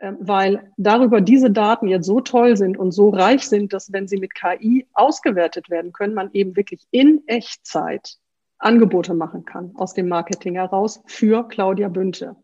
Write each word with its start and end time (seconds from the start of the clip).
Ähm, 0.00 0.16
weil 0.20 0.70
darüber 0.76 1.20
diese 1.20 1.50
Daten 1.50 1.88
jetzt 1.88 2.06
so 2.06 2.20
toll 2.20 2.56
sind 2.56 2.78
und 2.78 2.92
so 2.92 3.08
reich 3.08 3.48
sind, 3.48 3.72
dass 3.72 3.92
wenn 3.92 4.06
sie 4.06 4.18
mit 4.18 4.32
KI 4.34 4.86
ausgewertet 4.94 5.70
werden 5.70 5.92
können, 5.92 6.14
man 6.14 6.30
eben 6.32 6.54
wirklich 6.54 6.86
in 6.92 7.22
Echtzeit 7.26 8.16
Angebote 8.58 9.14
machen 9.14 9.44
kann 9.44 9.72
aus 9.74 9.94
dem 9.94 10.08
Marketing 10.08 10.54
heraus 10.54 11.02
für 11.06 11.46
Claudia 11.48 11.88
Bünte. 11.88 12.36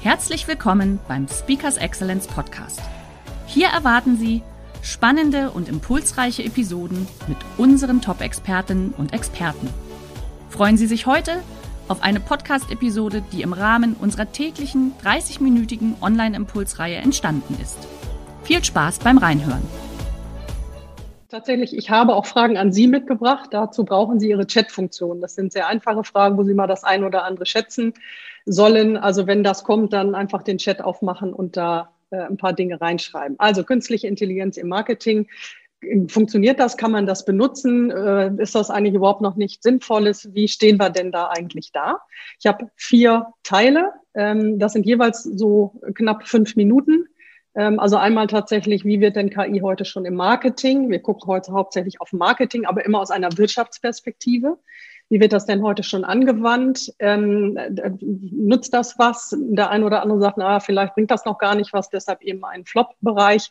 Herzlich 0.00 0.46
willkommen 0.46 1.00
beim 1.08 1.26
Speakers 1.28 1.76
Excellence 1.76 2.26
Podcast. 2.28 2.80
Hier 3.46 3.66
erwarten 3.68 4.16
Sie 4.16 4.42
spannende 4.82 5.50
und 5.50 5.68
impulsreiche 5.68 6.44
Episoden 6.44 7.06
mit 7.26 7.36
unseren 7.58 8.00
Top-Expertinnen 8.00 8.94
und 8.96 9.12
Experten. 9.12 9.68
Freuen 10.48 10.76
Sie 10.76 10.86
sich 10.86 11.06
heute 11.06 11.42
auf 11.90 12.02
eine 12.02 12.20
Podcast-Episode, 12.20 13.22
die 13.32 13.42
im 13.42 13.52
Rahmen 13.52 13.94
unserer 13.94 14.30
täglichen 14.30 14.92
30-minütigen 15.04 16.00
Online-Impulsreihe 16.00 16.96
entstanden 16.96 17.58
ist. 17.60 17.78
Viel 18.44 18.64
Spaß 18.64 19.00
beim 19.00 19.18
Reinhören. 19.18 19.62
Tatsächlich, 21.28 21.76
ich 21.76 21.90
habe 21.90 22.14
auch 22.14 22.26
Fragen 22.26 22.56
an 22.56 22.72
Sie 22.72 22.86
mitgebracht. 22.86 23.50
Dazu 23.52 23.84
brauchen 23.84 24.20
Sie 24.20 24.30
Ihre 24.30 24.46
Chat-Funktion. 24.46 25.20
Das 25.20 25.34
sind 25.34 25.52
sehr 25.52 25.66
einfache 25.66 26.04
Fragen, 26.04 26.38
wo 26.38 26.44
Sie 26.44 26.54
mal 26.54 26.66
das 26.66 26.84
ein 26.84 27.04
oder 27.04 27.24
andere 27.24 27.46
schätzen 27.46 27.94
sollen. 28.46 28.96
Also 28.96 29.26
wenn 29.26 29.42
das 29.42 29.64
kommt, 29.64 29.92
dann 29.92 30.14
einfach 30.14 30.42
den 30.42 30.58
Chat 30.58 30.80
aufmachen 30.80 31.32
und 31.32 31.56
da 31.56 31.90
äh, 32.10 32.18
ein 32.18 32.36
paar 32.36 32.52
Dinge 32.52 32.80
reinschreiben. 32.80 33.38
Also 33.38 33.62
künstliche 33.62 34.08
Intelligenz 34.08 34.56
im 34.56 34.68
Marketing. 34.68 35.28
Funktioniert 36.08 36.60
das? 36.60 36.76
Kann 36.76 36.90
man 36.90 37.06
das 37.06 37.24
benutzen? 37.24 37.90
Äh, 37.90 38.32
ist 38.38 38.54
das 38.54 38.70
eigentlich 38.70 38.94
überhaupt 38.94 39.22
noch 39.22 39.36
nicht 39.36 39.62
sinnvolles? 39.62 40.34
Wie 40.34 40.48
stehen 40.48 40.78
wir 40.78 40.90
denn 40.90 41.10
da 41.10 41.28
eigentlich 41.28 41.72
da? 41.72 42.00
Ich 42.38 42.46
habe 42.46 42.70
vier 42.76 43.28
Teile. 43.42 43.92
Ähm, 44.14 44.58
das 44.58 44.74
sind 44.74 44.84
jeweils 44.84 45.22
so 45.22 45.80
knapp 45.94 46.28
fünf 46.28 46.56
Minuten. 46.56 47.06
Ähm, 47.54 47.80
also 47.80 47.96
einmal 47.96 48.26
tatsächlich, 48.26 48.84
wie 48.84 49.00
wird 49.00 49.16
denn 49.16 49.30
KI 49.30 49.60
heute 49.60 49.84
schon 49.84 50.04
im 50.04 50.14
Marketing? 50.14 50.90
Wir 50.90 51.00
gucken 51.00 51.26
heute 51.26 51.52
hauptsächlich 51.52 52.00
auf 52.00 52.12
Marketing, 52.12 52.66
aber 52.66 52.84
immer 52.84 53.00
aus 53.00 53.10
einer 53.10 53.36
Wirtschaftsperspektive. 53.36 54.58
Wie 55.08 55.20
wird 55.20 55.32
das 55.32 55.46
denn 55.46 55.62
heute 55.62 55.82
schon 55.82 56.04
angewandt? 56.04 56.94
Ähm, 57.00 57.58
nutzt 58.00 58.72
das 58.72 58.98
was? 58.98 59.36
Der 59.40 59.70
eine 59.70 59.84
oder 59.84 60.02
andere 60.02 60.20
sagt, 60.20 60.36
na, 60.36 60.60
vielleicht 60.60 60.94
bringt 60.94 61.10
das 61.10 61.24
noch 61.24 61.38
gar 61.38 61.56
nicht 61.56 61.72
was, 61.72 61.90
deshalb 61.90 62.22
eben 62.22 62.44
ein 62.44 62.64
Flop-Bereich. 62.64 63.50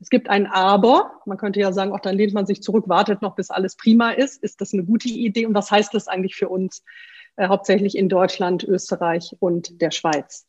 Es 0.00 0.08
gibt 0.08 0.30
ein 0.30 0.46
Aber. 0.46 1.12
Man 1.26 1.36
könnte 1.36 1.60
ja 1.60 1.72
sagen, 1.72 1.92
auch 1.92 2.00
dann 2.00 2.16
lehnt 2.16 2.32
man 2.32 2.46
sich 2.46 2.62
zurück, 2.62 2.88
wartet 2.88 3.20
noch, 3.20 3.34
bis 3.34 3.50
alles 3.50 3.76
prima 3.76 4.10
ist. 4.10 4.42
Ist 4.42 4.60
das 4.60 4.72
eine 4.72 4.84
gute 4.84 5.08
Idee? 5.08 5.46
Und 5.46 5.54
was 5.54 5.70
heißt 5.70 5.92
das 5.92 6.08
eigentlich 6.08 6.36
für 6.36 6.48
uns, 6.48 6.82
äh, 7.36 7.48
hauptsächlich 7.48 7.96
in 7.96 8.08
Deutschland, 8.08 8.64
Österreich 8.64 9.36
und 9.40 9.80
der 9.82 9.90
Schweiz? 9.90 10.46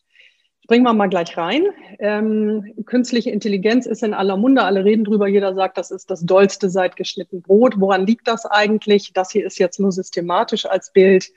Springen 0.63 0.83
wir 0.83 0.93
mal 0.93 1.07
gleich 1.07 1.35
rein. 1.37 1.65
Ähm, 1.99 2.73
künstliche 2.85 3.31
Intelligenz 3.31 3.87
ist 3.87 4.03
in 4.03 4.13
aller 4.13 4.37
Munde, 4.37 4.63
alle 4.63 4.85
reden 4.85 5.03
drüber, 5.03 5.27
jeder 5.27 5.53
sagt, 5.53 5.77
das 5.77 5.91
ist 5.91 6.09
das 6.09 6.21
dollste 6.21 6.69
seit 6.69 6.95
geschnitten 6.95 7.41
Brot. 7.41 7.79
Woran 7.79 8.07
liegt 8.07 8.27
das 8.27 8.45
eigentlich? 8.45 9.11
Das 9.13 9.31
hier 9.31 9.45
ist 9.45 9.59
jetzt 9.59 9.79
nur 9.79 9.91
systematisch 9.91 10.65
als 10.65 10.93
Bild. 10.93 11.29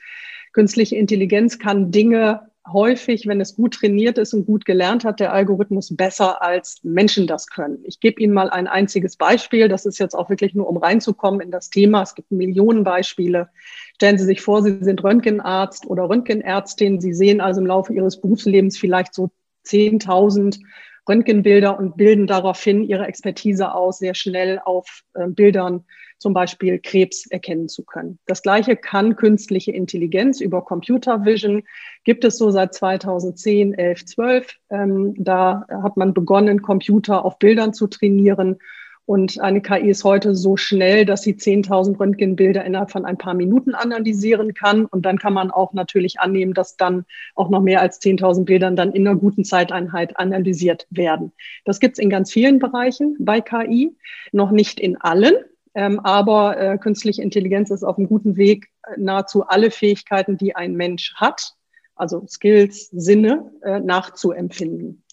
Künstliche 0.53 0.95
Intelligenz 0.95 1.59
kann 1.59 1.91
Dinge 1.91 2.49
häufig, 2.71 3.27
wenn 3.27 3.41
es 3.41 3.55
gut 3.55 3.75
trainiert 3.75 4.17
ist 4.17 4.33
und 4.33 4.45
gut 4.45 4.65
gelernt 4.65 5.05
hat, 5.05 5.19
der 5.19 5.33
Algorithmus 5.33 5.95
besser 5.95 6.41
als 6.41 6.79
Menschen 6.83 7.27
das 7.27 7.47
können. 7.47 7.79
Ich 7.83 7.99
gebe 7.99 8.21
Ihnen 8.21 8.33
mal 8.33 8.49
ein 8.49 8.67
einziges 8.67 9.17
Beispiel. 9.17 9.67
Das 9.67 9.85
ist 9.85 9.99
jetzt 9.99 10.15
auch 10.15 10.29
wirklich 10.29 10.55
nur, 10.55 10.67
um 10.67 10.77
reinzukommen 10.77 11.41
in 11.41 11.51
das 11.51 11.69
Thema. 11.69 12.01
Es 12.01 12.15
gibt 12.15 12.31
Millionen 12.31 12.83
Beispiele. 12.83 13.49
Stellen 13.95 14.17
Sie 14.17 14.25
sich 14.25 14.41
vor, 14.41 14.63
Sie 14.63 14.77
sind 14.81 15.03
Röntgenarzt 15.03 15.85
oder 15.85 16.09
Röntgenärztin. 16.09 16.99
Sie 16.99 17.13
sehen 17.13 17.39
also 17.39 17.61
im 17.61 17.67
Laufe 17.67 17.93
Ihres 17.93 18.19
Berufslebens 18.19 18.77
vielleicht 18.77 19.13
so 19.13 19.29
10.000 19.65 20.59
Röntgenbilder 21.07 21.77
und 21.77 21.97
bilden 21.97 22.27
daraufhin 22.27 22.83
Ihre 22.83 23.05
Expertise 23.05 23.73
aus, 23.73 23.99
sehr 23.99 24.15
schnell 24.15 24.59
auf 24.63 25.03
äh, 25.13 25.27
Bildern 25.27 25.85
zum 26.17 26.33
Beispiel 26.33 26.79
Krebs 26.79 27.27
erkennen 27.27 27.67
zu 27.67 27.83
können. 27.83 28.19
Das 28.25 28.41
Gleiche 28.41 28.75
kann 28.75 29.15
künstliche 29.15 29.71
Intelligenz 29.71 30.39
über 30.39 30.63
Computer 30.63 31.25
Vision. 31.25 31.63
Gibt 32.03 32.23
es 32.23 32.37
so 32.37 32.51
seit 32.51 32.73
2010, 32.73 33.73
11, 33.73 34.05
12. 34.05 34.55
Ähm, 34.69 35.13
da 35.17 35.65
hat 35.69 35.97
man 35.97 36.13
begonnen, 36.13 36.61
Computer 36.61 37.25
auf 37.25 37.37
Bildern 37.37 37.73
zu 37.73 37.87
trainieren. 37.87 38.59
Und 39.05 39.39
eine 39.39 39.61
KI 39.61 39.89
ist 39.89 40.03
heute 40.03 40.33
so 40.33 40.57
schnell, 40.57 41.05
dass 41.05 41.21
sie 41.21 41.35
10.000 41.35 41.99
Röntgenbilder 41.99 42.65
innerhalb 42.65 42.89
von 42.89 43.05
ein 43.05 43.17
paar 43.17 43.35
Minuten 43.35 43.75
analysieren 43.75 44.55
kann. 44.55 44.85
Und 44.85 45.05
dann 45.05 45.19
kann 45.19 45.33
man 45.33 45.51
auch 45.51 45.73
natürlich 45.73 46.19
annehmen, 46.19 46.55
dass 46.55 46.75
dann 46.75 47.05
auch 47.35 47.49
noch 47.49 47.61
mehr 47.61 47.81
als 47.81 48.01
10.000 48.01 48.45
Bildern 48.45 48.75
dann 48.75 48.93
in 48.93 49.07
einer 49.07 49.17
guten 49.17 49.43
Zeiteinheit 49.43 50.17
analysiert 50.17 50.87
werden. 50.89 51.33
Das 51.65 51.79
gibt 51.79 51.97
es 51.97 52.03
in 52.03 52.09
ganz 52.09 52.31
vielen 52.31 52.57
Bereichen 52.57 53.15
bei 53.19 53.41
KI, 53.41 53.95
noch 54.31 54.49
nicht 54.49 54.79
in 54.79 54.97
allen. 54.97 55.35
Ähm, 55.75 55.99
aber 55.99 56.57
äh, 56.57 56.77
künstliche 56.77 57.21
Intelligenz 57.21 57.69
ist 57.69 57.83
auf 57.83 57.97
einem 57.97 58.07
guten 58.07 58.37
Weg, 58.37 58.69
nahezu 58.97 59.45
alle 59.45 59.69
Fähigkeiten, 59.69 60.37
die 60.37 60.55
ein 60.55 60.73
Mensch 60.73 61.13
hat, 61.15 61.53
also 61.95 62.25
Skills, 62.27 62.89
Sinne, 62.91 63.51
äh, 63.61 63.81
nachzuempfinden. 63.81 65.03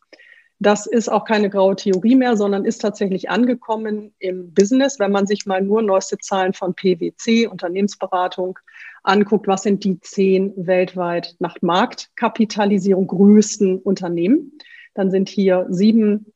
Das 0.63 0.87
ist 0.87 1.11
auch 1.11 1.25
keine 1.25 1.51
graue 1.51 1.75
Theorie 1.75 2.15
mehr, 2.15 2.37
sondern 2.37 2.65
ist 2.65 2.79
tatsächlich 2.79 3.29
angekommen 3.29 4.15
im 4.21 4.55
Business. 4.55 5.01
Wenn 5.01 5.11
man 5.11 5.27
sich 5.27 5.45
mal 5.45 5.61
nur 5.61 5.83
neueste 5.83 6.19
Zahlen 6.19 6.53
von 6.53 6.75
PwC, 6.75 7.49
Unternehmensberatung, 7.49 8.59
anguckt, 9.03 9.49
was 9.49 9.65
sind 9.65 9.83
die 9.83 9.99
zehn 10.01 10.53
weltweit 10.57 11.35
nach 11.41 11.57
Marktkapitalisierung 11.63 13.09
größten 13.09 13.79
Unternehmen, 13.81 14.53
dann 14.95 15.11
sind 15.11 15.29
hier 15.29 15.67
sieben 15.69 16.33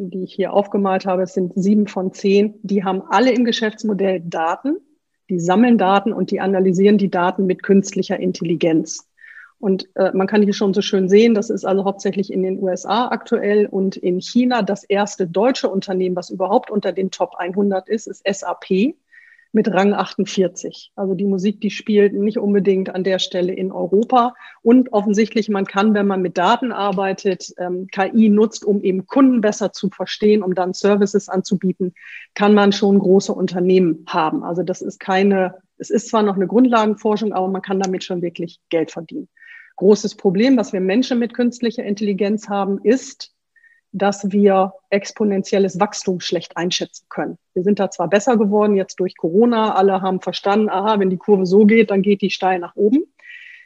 die 0.00 0.24
ich 0.24 0.32
hier 0.32 0.52
aufgemalt 0.52 1.04
habe, 1.04 1.22
es 1.22 1.34
sind 1.34 1.52
sieben 1.54 1.86
von 1.86 2.12
zehn, 2.12 2.54
die 2.62 2.84
haben 2.84 3.02
alle 3.10 3.32
im 3.32 3.44
Geschäftsmodell 3.44 4.22
Daten, 4.24 4.78
die 5.28 5.38
sammeln 5.38 5.76
Daten 5.76 6.12
und 6.12 6.30
die 6.30 6.40
analysieren 6.40 6.96
die 6.96 7.10
Daten 7.10 7.46
mit 7.46 7.62
künstlicher 7.62 8.18
Intelligenz. 8.18 9.09
Und 9.60 9.88
äh, 9.94 10.10
man 10.14 10.26
kann 10.26 10.42
hier 10.42 10.54
schon 10.54 10.72
so 10.72 10.80
schön 10.80 11.08
sehen, 11.10 11.34
das 11.34 11.50
ist 11.50 11.66
also 11.66 11.84
hauptsächlich 11.84 12.32
in 12.32 12.42
den 12.42 12.62
USA 12.62 13.08
aktuell 13.08 13.66
und 13.66 13.96
in 13.96 14.20
China 14.20 14.62
das 14.62 14.84
erste 14.84 15.26
deutsche 15.26 15.68
Unternehmen, 15.68 16.16
was 16.16 16.30
überhaupt 16.30 16.70
unter 16.70 16.92
den 16.92 17.10
Top 17.10 17.34
100 17.36 17.88
ist, 17.88 18.06
ist 18.06 18.26
SAP 18.26 18.94
mit 19.52 19.68
Rang 19.68 19.92
48. 19.92 20.92
Also 20.96 21.14
die 21.14 21.24
Musik, 21.26 21.60
die 21.60 21.70
spielt 21.70 22.14
nicht 22.14 22.38
unbedingt 22.38 22.94
an 22.94 23.04
der 23.04 23.18
Stelle 23.18 23.52
in 23.52 23.72
Europa. 23.72 24.34
Und 24.62 24.92
offensichtlich, 24.92 25.48
man 25.48 25.66
kann, 25.66 25.92
wenn 25.92 26.06
man 26.06 26.22
mit 26.22 26.38
Daten 26.38 26.72
arbeitet, 26.72 27.52
ähm, 27.58 27.88
KI 27.88 28.28
nutzt, 28.28 28.64
um 28.64 28.82
eben 28.82 29.06
Kunden 29.06 29.40
besser 29.40 29.72
zu 29.72 29.90
verstehen, 29.90 30.42
um 30.42 30.54
dann 30.54 30.72
Services 30.72 31.28
anzubieten, 31.28 31.94
kann 32.34 32.54
man 32.54 32.72
schon 32.72 32.98
große 32.98 33.32
Unternehmen 33.32 34.04
haben. 34.06 34.44
Also 34.44 34.62
das 34.62 34.82
ist 34.82 35.00
keine, 35.00 35.56
es 35.78 35.90
ist 35.90 36.08
zwar 36.08 36.22
noch 36.22 36.36
eine 36.36 36.46
Grundlagenforschung, 36.46 37.32
aber 37.32 37.48
man 37.48 37.62
kann 37.62 37.80
damit 37.80 38.04
schon 38.04 38.22
wirklich 38.22 38.60
Geld 38.70 38.90
verdienen. 38.90 39.28
Großes 39.80 40.16
Problem, 40.16 40.58
was 40.58 40.74
wir 40.74 40.80
Menschen 40.82 41.18
mit 41.18 41.32
künstlicher 41.32 41.82
Intelligenz 41.82 42.50
haben, 42.50 42.80
ist, 42.82 43.32
dass 43.92 44.30
wir 44.30 44.74
exponentielles 44.90 45.80
Wachstum 45.80 46.20
schlecht 46.20 46.58
einschätzen 46.58 47.06
können. 47.08 47.38
Wir 47.54 47.62
sind 47.62 47.78
da 47.78 47.90
zwar 47.90 48.10
besser 48.10 48.36
geworden 48.36 48.76
jetzt 48.76 49.00
durch 49.00 49.16
Corona, 49.16 49.74
alle 49.74 50.02
haben 50.02 50.20
verstanden, 50.20 50.68
aha, 50.68 51.00
wenn 51.00 51.08
die 51.08 51.16
Kurve 51.16 51.46
so 51.46 51.64
geht, 51.64 51.90
dann 51.90 52.02
geht 52.02 52.20
die 52.20 52.28
steil 52.28 52.58
nach 52.58 52.76
oben. 52.76 53.04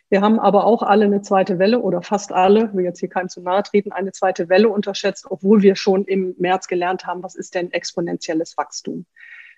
Wir 0.08 0.20
haben 0.20 0.38
aber 0.38 0.66
auch 0.66 0.84
alle 0.84 1.06
eine 1.06 1.22
zweite 1.22 1.58
Welle 1.58 1.80
oder 1.80 2.00
fast 2.00 2.30
alle, 2.30 2.72
will 2.74 2.84
jetzt 2.84 3.00
hier 3.00 3.08
keinem 3.08 3.28
zu 3.28 3.40
nahe 3.40 3.64
treten, 3.64 3.90
eine 3.90 4.12
zweite 4.12 4.48
Welle 4.48 4.68
unterschätzt, 4.68 5.26
obwohl 5.28 5.62
wir 5.62 5.74
schon 5.74 6.04
im 6.04 6.36
März 6.38 6.68
gelernt 6.68 7.08
haben, 7.08 7.24
was 7.24 7.34
ist 7.34 7.56
denn 7.56 7.72
exponentielles 7.72 8.56
Wachstum. 8.56 9.04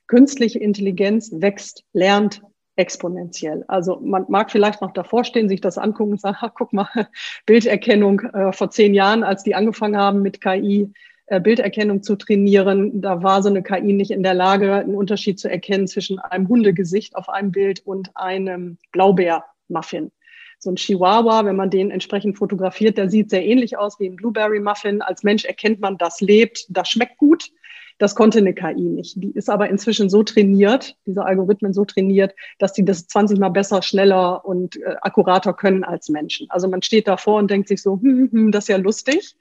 Künstliche 0.07 0.59
Intelligenz 0.59 1.31
wächst, 1.35 1.85
lernt, 1.93 2.41
exponentiell. 2.77 3.65
Also 3.69 3.99
man 4.01 4.27
mag 4.29 4.51
vielleicht 4.51 4.83
noch 4.83 4.93
davor 4.93 5.25
stehen, 5.25 5.49
sich 5.49 5.61
das 5.61 5.79
angucken 5.79 6.13
und 6.13 6.21
sagen, 6.21 6.37
ach, 6.41 6.53
guck 6.55 6.73
mal, 6.73 7.09
Bilderkennung 7.47 8.21
äh, 8.21 8.53
vor 8.53 8.71
zehn 8.71 8.95
Jahren, 8.95 9.25
als 9.25 9.43
die 9.43 9.55
angefangen 9.55 9.97
haben 9.97 10.23
mit 10.23 10.41
KI, 10.41 10.93
äh, 11.27 11.41
Bilderkennung 11.41 12.03
zu 12.03 12.17
trainieren, 12.17 13.01
da 13.01 13.23
war 13.23 13.43
so 13.43 13.49
eine 13.49 13.63
KI 13.63 13.93
nicht 13.93 14.11
in 14.11 14.23
der 14.23 14.35
Lage, 14.35 14.75
einen 14.75 14.95
Unterschied 14.95 15.41
zu 15.41 15.51
erkennen 15.51 15.89
zwischen 15.89 16.19
einem 16.19 16.49
Hundegesicht 16.49 17.17
auf 17.17 17.29
einem 17.29 17.51
Bild 17.51 17.81
und 17.85 18.11
einem 18.15 18.79
Blaubeermuffin. 18.93 20.13
So 20.59 20.71
ein 20.71 20.77
Chihuahua, 20.77 21.45
wenn 21.45 21.57
man 21.57 21.71
den 21.71 21.91
entsprechend 21.91 22.39
fotografiert, 22.39 22.97
der 22.97 23.11
sieht 23.11 23.31
sehr 23.31 23.45
ähnlich 23.45 23.77
aus 23.77 24.01
wie 24.01 24.07
ein 24.07 24.17
Blueberry 24.17 24.61
Muffin. 24.61 25.03
Als 25.03 25.23
Mensch 25.23 25.45
erkennt 25.45 25.81
man, 25.81 25.99
das 25.99 26.21
lebt, 26.21 26.67
das 26.71 26.89
schmeckt 26.89 27.19
gut. 27.19 27.51
Das 27.99 28.15
konnte 28.15 28.39
eine 28.39 28.53
KI 28.53 28.83
nicht. 28.83 29.23
Die 29.23 29.31
ist 29.31 29.49
aber 29.49 29.71
inzwischen 29.71 30.11
so 30.11 30.23
trainiert, 30.23 30.97
diese 31.07 31.25
Algorithmen 31.25 31.73
so 31.73 31.85
trainiert, 31.85 32.35
dass 32.59 32.73
die 32.75 32.85
das 32.85 33.07
20 33.07 33.39
mal 33.39 33.49
besser, 33.49 33.83
schneller 33.83 34.45
und 34.45 34.77
äh, 34.77 34.97
akkurater 35.01 35.55
können 35.55 35.83
als 35.83 36.09
Menschen. 36.11 36.47
Also 36.51 36.69
man 36.69 36.83
steht 36.83 37.09
davor 37.09 37.39
und 37.39 37.51
denkt 37.51 37.69
sich 37.69 37.81
so, 37.81 37.99
hm, 38.01 38.29
hm, 38.31 38.53
das 38.53 38.65
ist 38.65 38.69
ja 38.69 38.77
lustig. 38.77 39.37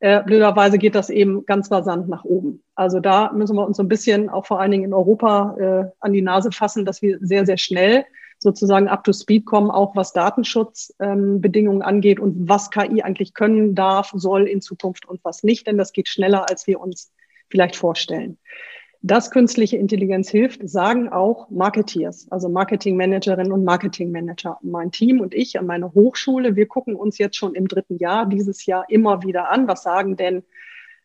Äh, 0.00 0.22
blöderweise 0.24 0.78
geht 0.78 0.96
das 0.96 1.08
eben 1.08 1.46
ganz 1.46 1.70
rasant 1.70 2.08
nach 2.08 2.24
oben. 2.24 2.62
Also 2.74 2.98
da 2.98 3.32
müssen 3.32 3.56
wir 3.56 3.64
uns 3.64 3.76
so 3.76 3.82
ein 3.84 3.88
bisschen 3.88 4.28
auch 4.28 4.44
vor 4.44 4.60
allen 4.60 4.72
Dingen 4.72 4.84
in 4.84 4.92
Europa 4.92 5.56
äh, 5.58 5.90
an 6.00 6.12
die 6.12 6.22
Nase 6.22 6.50
fassen, 6.50 6.84
dass 6.84 7.00
wir 7.00 7.18
sehr, 7.20 7.46
sehr 7.46 7.58
schnell 7.58 8.04
sozusagen 8.38 8.88
up 8.88 9.04
to 9.04 9.12
speed 9.12 9.46
kommen, 9.46 9.70
auch 9.70 9.94
was 9.96 10.12
Datenschutzbedingungen 10.12 11.80
ähm, 11.80 11.86
angeht 11.86 12.20
und 12.20 12.48
was 12.48 12.70
KI 12.70 13.02
eigentlich 13.02 13.34
können 13.34 13.74
darf, 13.74 14.10
soll 14.14 14.46
in 14.46 14.60
Zukunft 14.60 15.06
und 15.06 15.24
was 15.24 15.44
nicht, 15.44 15.66
denn 15.66 15.78
das 15.78 15.92
geht 15.92 16.08
schneller, 16.08 16.50
als 16.50 16.66
wir 16.66 16.80
uns 16.80 17.12
vielleicht 17.54 17.76
vorstellen. 17.76 18.36
Dass 19.00 19.30
künstliche 19.30 19.76
Intelligenz 19.76 20.28
hilft, 20.28 20.68
sagen 20.68 21.08
auch 21.08 21.48
Marketeers, 21.50 22.26
also 22.32 22.48
Marketingmanagerinnen 22.48 23.52
und 23.52 23.62
Marketingmanager. 23.62 24.58
Mein 24.62 24.90
Team 24.90 25.20
und 25.20 25.34
ich 25.34 25.56
an 25.56 25.66
meiner 25.66 25.94
Hochschule, 25.94 26.56
wir 26.56 26.66
gucken 26.66 26.96
uns 26.96 27.18
jetzt 27.18 27.36
schon 27.36 27.54
im 27.54 27.68
dritten 27.68 27.98
Jahr 27.98 28.26
dieses 28.26 28.66
Jahr 28.66 28.86
immer 28.88 29.22
wieder 29.22 29.50
an. 29.50 29.68
Was 29.68 29.84
sagen 29.84 30.16
denn 30.16 30.42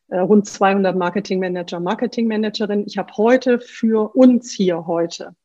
äh, 0.07 0.17
rund 0.17 0.47
200 0.47 0.95
Marketingmanager, 0.95 1.79
Marketingmanagerinnen? 1.81 2.85
Ich 2.87 2.97
habe 2.97 3.13
heute 3.15 3.59
für 3.59 4.15
uns 4.15 4.51
hier 4.51 4.87
heute 4.87 5.35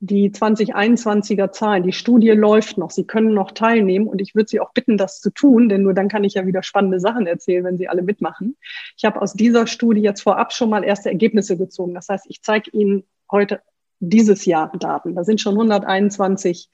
die 0.00 0.30
2021er 0.30 1.50
Zahlen. 1.52 1.82
Die 1.82 1.92
Studie 1.92 2.30
läuft 2.30 2.78
noch. 2.78 2.90
Sie 2.90 3.06
können 3.06 3.32
noch 3.32 3.52
teilnehmen 3.52 4.06
und 4.06 4.20
ich 4.20 4.34
würde 4.34 4.48
Sie 4.48 4.60
auch 4.60 4.72
bitten, 4.72 4.98
das 4.98 5.20
zu 5.20 5.30
tun, 5.30 5.68
denn 5.68 5.82
nur 5.82 5.94
dann 5.94 6.08
kann 6.08 6.24
ich 6.24 6.34
ja 6.34 6.46
wieder 6.46 6.62
spannende 6.62 7.00
Sachen 7.00 7.26
erzählen, 7.26 7.64
wenn 7.64 7.78
Sie 7.78 7.88
alle 7.88 8.02
mitmachen. 8.02 8.56
Ich 8.96 9.04
habe 9.04 9.22
aus 9.22 9.32
dieser 9.34 9.66
Studie 9.66 10.02
jetzt 10.02 10.22
vorab 10.22 10.52
schon 10.52 10.70
mal 10.70 10.84
erste 10.84 11.08
Ergebnisse 11.08 11.56
gezogen. 11.56 11.94
Das 11.94 12.08
heißt, 12.08 12.26
ich 12.28 12.42
zeige 12.42 12.70
Ihnen 12.70 13.04
heute 13.30 13.60
dieses 14.00 14.44
Jahr 14.44 14.72
Daten. 14.78 15.14
Da 15.14 15.24
sind 15.24 15.40
schon 15.40 15.54
121 15.54 16.68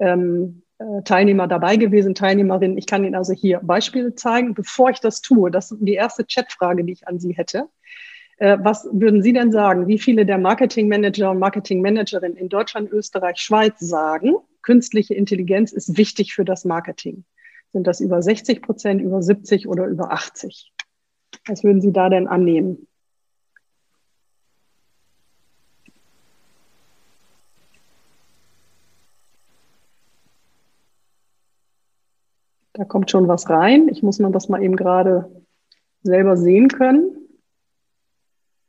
ähm, 0.00 0.62
äh, 0.78 1.02
Teilnehmer 1.04 1.48
dabei 1.48 1.76
gewesen, 1.76 2.14
Teilnehmerinnen. 2.14 2.78
Ich 2.78 2.86
kann 2.86 3.04
Ihnen 3.04 3.14
also 3.14 3.32
hier 3.32 3.60
Beispiele 3.62 4.14
zeigen. 4.14 4.54
Bevor 4.54 4.90
ich 4.90 5.00
das 5.00 5.20
tue, 5.20 5.50
das 5.50 5.70
ist 5.72 5.80
die 5.80 5.94
erste 5.94 6.24
Chatfrage, 6.24 6.84
die 6.84 6.92
ich 6.92 7.06
an 7.06 7.18
Sie 7.18 7.34
hätte. 7.36 7.68
Äh, 8.38 8.58
was 8.60 8.88
würden 8.92 9.22
Sie 9.22 9.32
denn 9.32 9.52
sagen, 9.52 9.86
wie 9.86 9.98
viele 9.98 10.26
der 10.26 10.38
Marketingmanager 10.38 11.30
und 11.30 11.38
Marketingmanagerinnen 11.38 12.36
in 12.36 12.48
Deutschland, 12.48 12.90
Österreich, 12.90 13.38
Schweiz 13.38 13.78
sagen, 13.78 14.36
künstliche 14.62 15.14
Intelligenz 15.14 15.72
ist 15.72 15.96
wichtig 15.96 16.34
für 16.34 16.44
das 16.44 16.64
Marketing? 16.64 17.24
Sind 17.72 17.86
das 17.86 18.00
über 18.00 18.22
60 18.22 18.62
Prozent, 18.62 19.00
über 19.00 19.22
70 19.22 19.66
oder 19.66 19.86
über 19.86 20.12
80? 20.12 20.72
Was 21.46 21.64
würden 21.64 21.80
Sie 21.80 21.92
da 21.92 22.08
denn 22.08 22.28
annehmen? 22.28 22.86
Da 32.74 32.84
kommt 32.84 33.10
schon 33.10 33.28
was 33.28 33.50
rein. 33.50 33.88
Ich 33.88 34.02
muss 34.02 34.18
man 34.18 34.32
das 34.32 34.48
mal 34.48 34.62
eben 34.62 34.76
gerade 34.76 35.30
selber 36.02 36.36
sehen 36.36 36.68
können. 36.68 37.21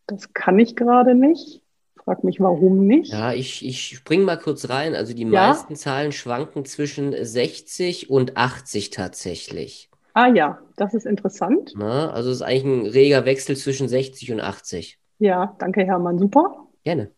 Das 0.07 0.33
kann 0.33 0.59
ich 0.59 0.75
gerade 0.75 1.15
nicht. 1.15 1.61
Frag 2.03 2.23
mich, 2.23 2.41
warum 2.41 2.85
nicht. 2.85 3.13
Ja, 3.13 3.31
ich, 3.33 3.65
ich 3.65 3.95
spring 3.95 4.23
mal 4.23 4.37
kurz 4.37 4.69
rein. 4.69 4.93
Also 4.93 5.13
die 5.13 5.23
Ja. 5.23 5.47
meisten 5.47 5.75
Zahlen 5.75 6.11
schwanken 6.11 6.65
zwischen 6.65 7.13
60 7.25 8.09
und 8.09 8.35
80 8.35 8.89
tatsächlich. 8.89 9.89
Ah 10.13 10.27
ja, 10.27 10.59
das 10.75 10.93
ist 10.93 11.05
interessant. 11.05 11.73
Na, 11.77 12.11
also 12.11 12.29
es 12.29 12.37
ist 12.37 12.41
eigentlich 12.41 12.63
ein 12.65 12.85
reger 12.87 13.25
Wechsel 13.25 13.55
zwischen 13.55 13.87
60 13.87 14.31
und 14.33 14.41
80. 14.41 14.99
Ja, 15.19 15.55
danke, 15.59 15.85
Hermann. 15.85 16.19
Super. 16.19 16.67
Gerne. 16.83 17.09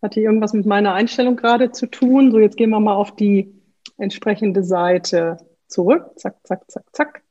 Hat 0.00 0.14
hier 0.14 0.24
irgendwas 0.24 0.52
mit 0.54 0.66
meiner 0.66 0.94
Einstellung 0.94 1.36
gerade 1.36 1.70
zu 1.70 1.86
tun? 1.86 2.32
So, 2.32 2.38
jetzt 2.40 2.56
gehen 2.56 2.70
wir 2.70 2.80
mal 2.80 2.94
auf 2.94 3.14
die 3.14 3.54
entsprechende 3.98 4.64
Seite 4.64 5.36
zurück. 5.68 6.06
Zack, 6.16 6.36
zack, 6.44 6.68
zack, 6.70 6.84
zack. 6.92 7.22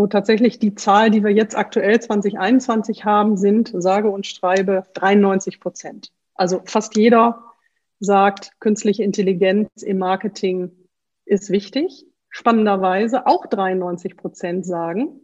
So 0.00 0.06
tatsächlich 0.06 0.58
die 0.58 0.74
Zahl, 0.74 1.10
die 1.10 1.22
wir 1.22 1.30
jetzt 1.30 1.54
aktuell 1.54 2.00
2021 2.00 3.04
haben, 3.04 3.36
sind 3.36 3.70
sage 3.76 4.08
und 4.08 4.26
schreibe 4.26 4.84
93 4.94 5.60
Prozent. 5.60 6.10
Also 6.34 6.62
fast 6.64 6.96
jeder 6.96 7.44
sagt, 7.98 8.52
künstliche 8.60 9.04
Intelligenz 9.04 9.68
im 9.82 9.98
Marketing 9.98 10.70
ist 11.26 11.50
wichtig. 11.50 12.06
Spannenderweise 12.30 13.26
auch 13.26 13.44
93 13.44 14.16
Prozent 14.16 14.64
sagen, 14.64 15.20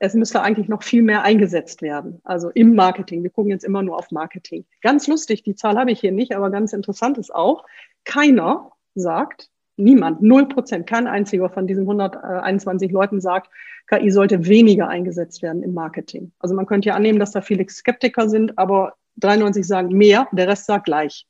es 0.00 0.14
müsste 0.14 0.42
eigentlich 0.42 0.66
noch 0.66 0.82
viel 0.82 1.04
mehr 1.04 1.22
eingesetzt 1.22 1.80
werden. 1.80 2.20
Also 2.24 2.50
im 2.50 2.74
Marketing. 2.74 3.22
Wir 3.22 3.30
gucken 3.30 3.52
jetzt 3.52 3.64
immer 3.64 3.84
nur 3.84 3.96
auf 3.96 4.10
Marketing. 4.10 4.66
Ganz 4.82 5.06
lustig, 5.06 5.44
die 5.44 5.54
Zahl 5.54 5.78
habe 5.78 5.92
ich 5.92 6.00
hier 6.00 6.10
nicht, 6.10 6.34
aber 6.34 6.50
ganz 6.50 6.72
interessant 6.72 7.18
ist 7.18 7.32
auch, 7.32 7.64
keiner 8.04 8.72
sagt, 8.96 9.48
niemand, 9.78 10.22
null 10.22 10.48
Prozent, 10.48 10.86
kein 10.86 11.06
einziger 11.06 11.48
von 11.48 11.66
diesen 11.66 11.82
121 11.82 12.90
Leuten 12.90 13.20
sagt, 13.20 13.50
KI 13.86 14.10
sollte 14.10 14.46
weniger 14.46 14.88
eingesetzt 14.88 15.42
werden 15.42 15.62
im 15.62 15.74
Marketing. 15.74 16.32
Also 16.38 16.54
man 16.54 16.66
könnte 16.66 16.88
ja 16.88 16.94
annehmen, 16.94 17.18
dass 17.18 17.32
da 17.32 17.40
viele 17.40 17.68
Skeptiker 17.68 18.28
sind, 18.28 18.58
aber 18.58 18.94
93 19.16 19.66
sagen 19.66 19.88
mehr, 19.88 20.28
der 20.32 20.48
Rest 20.48 20.66
sagt 20.66 20.84
gleich. 20.84 21.26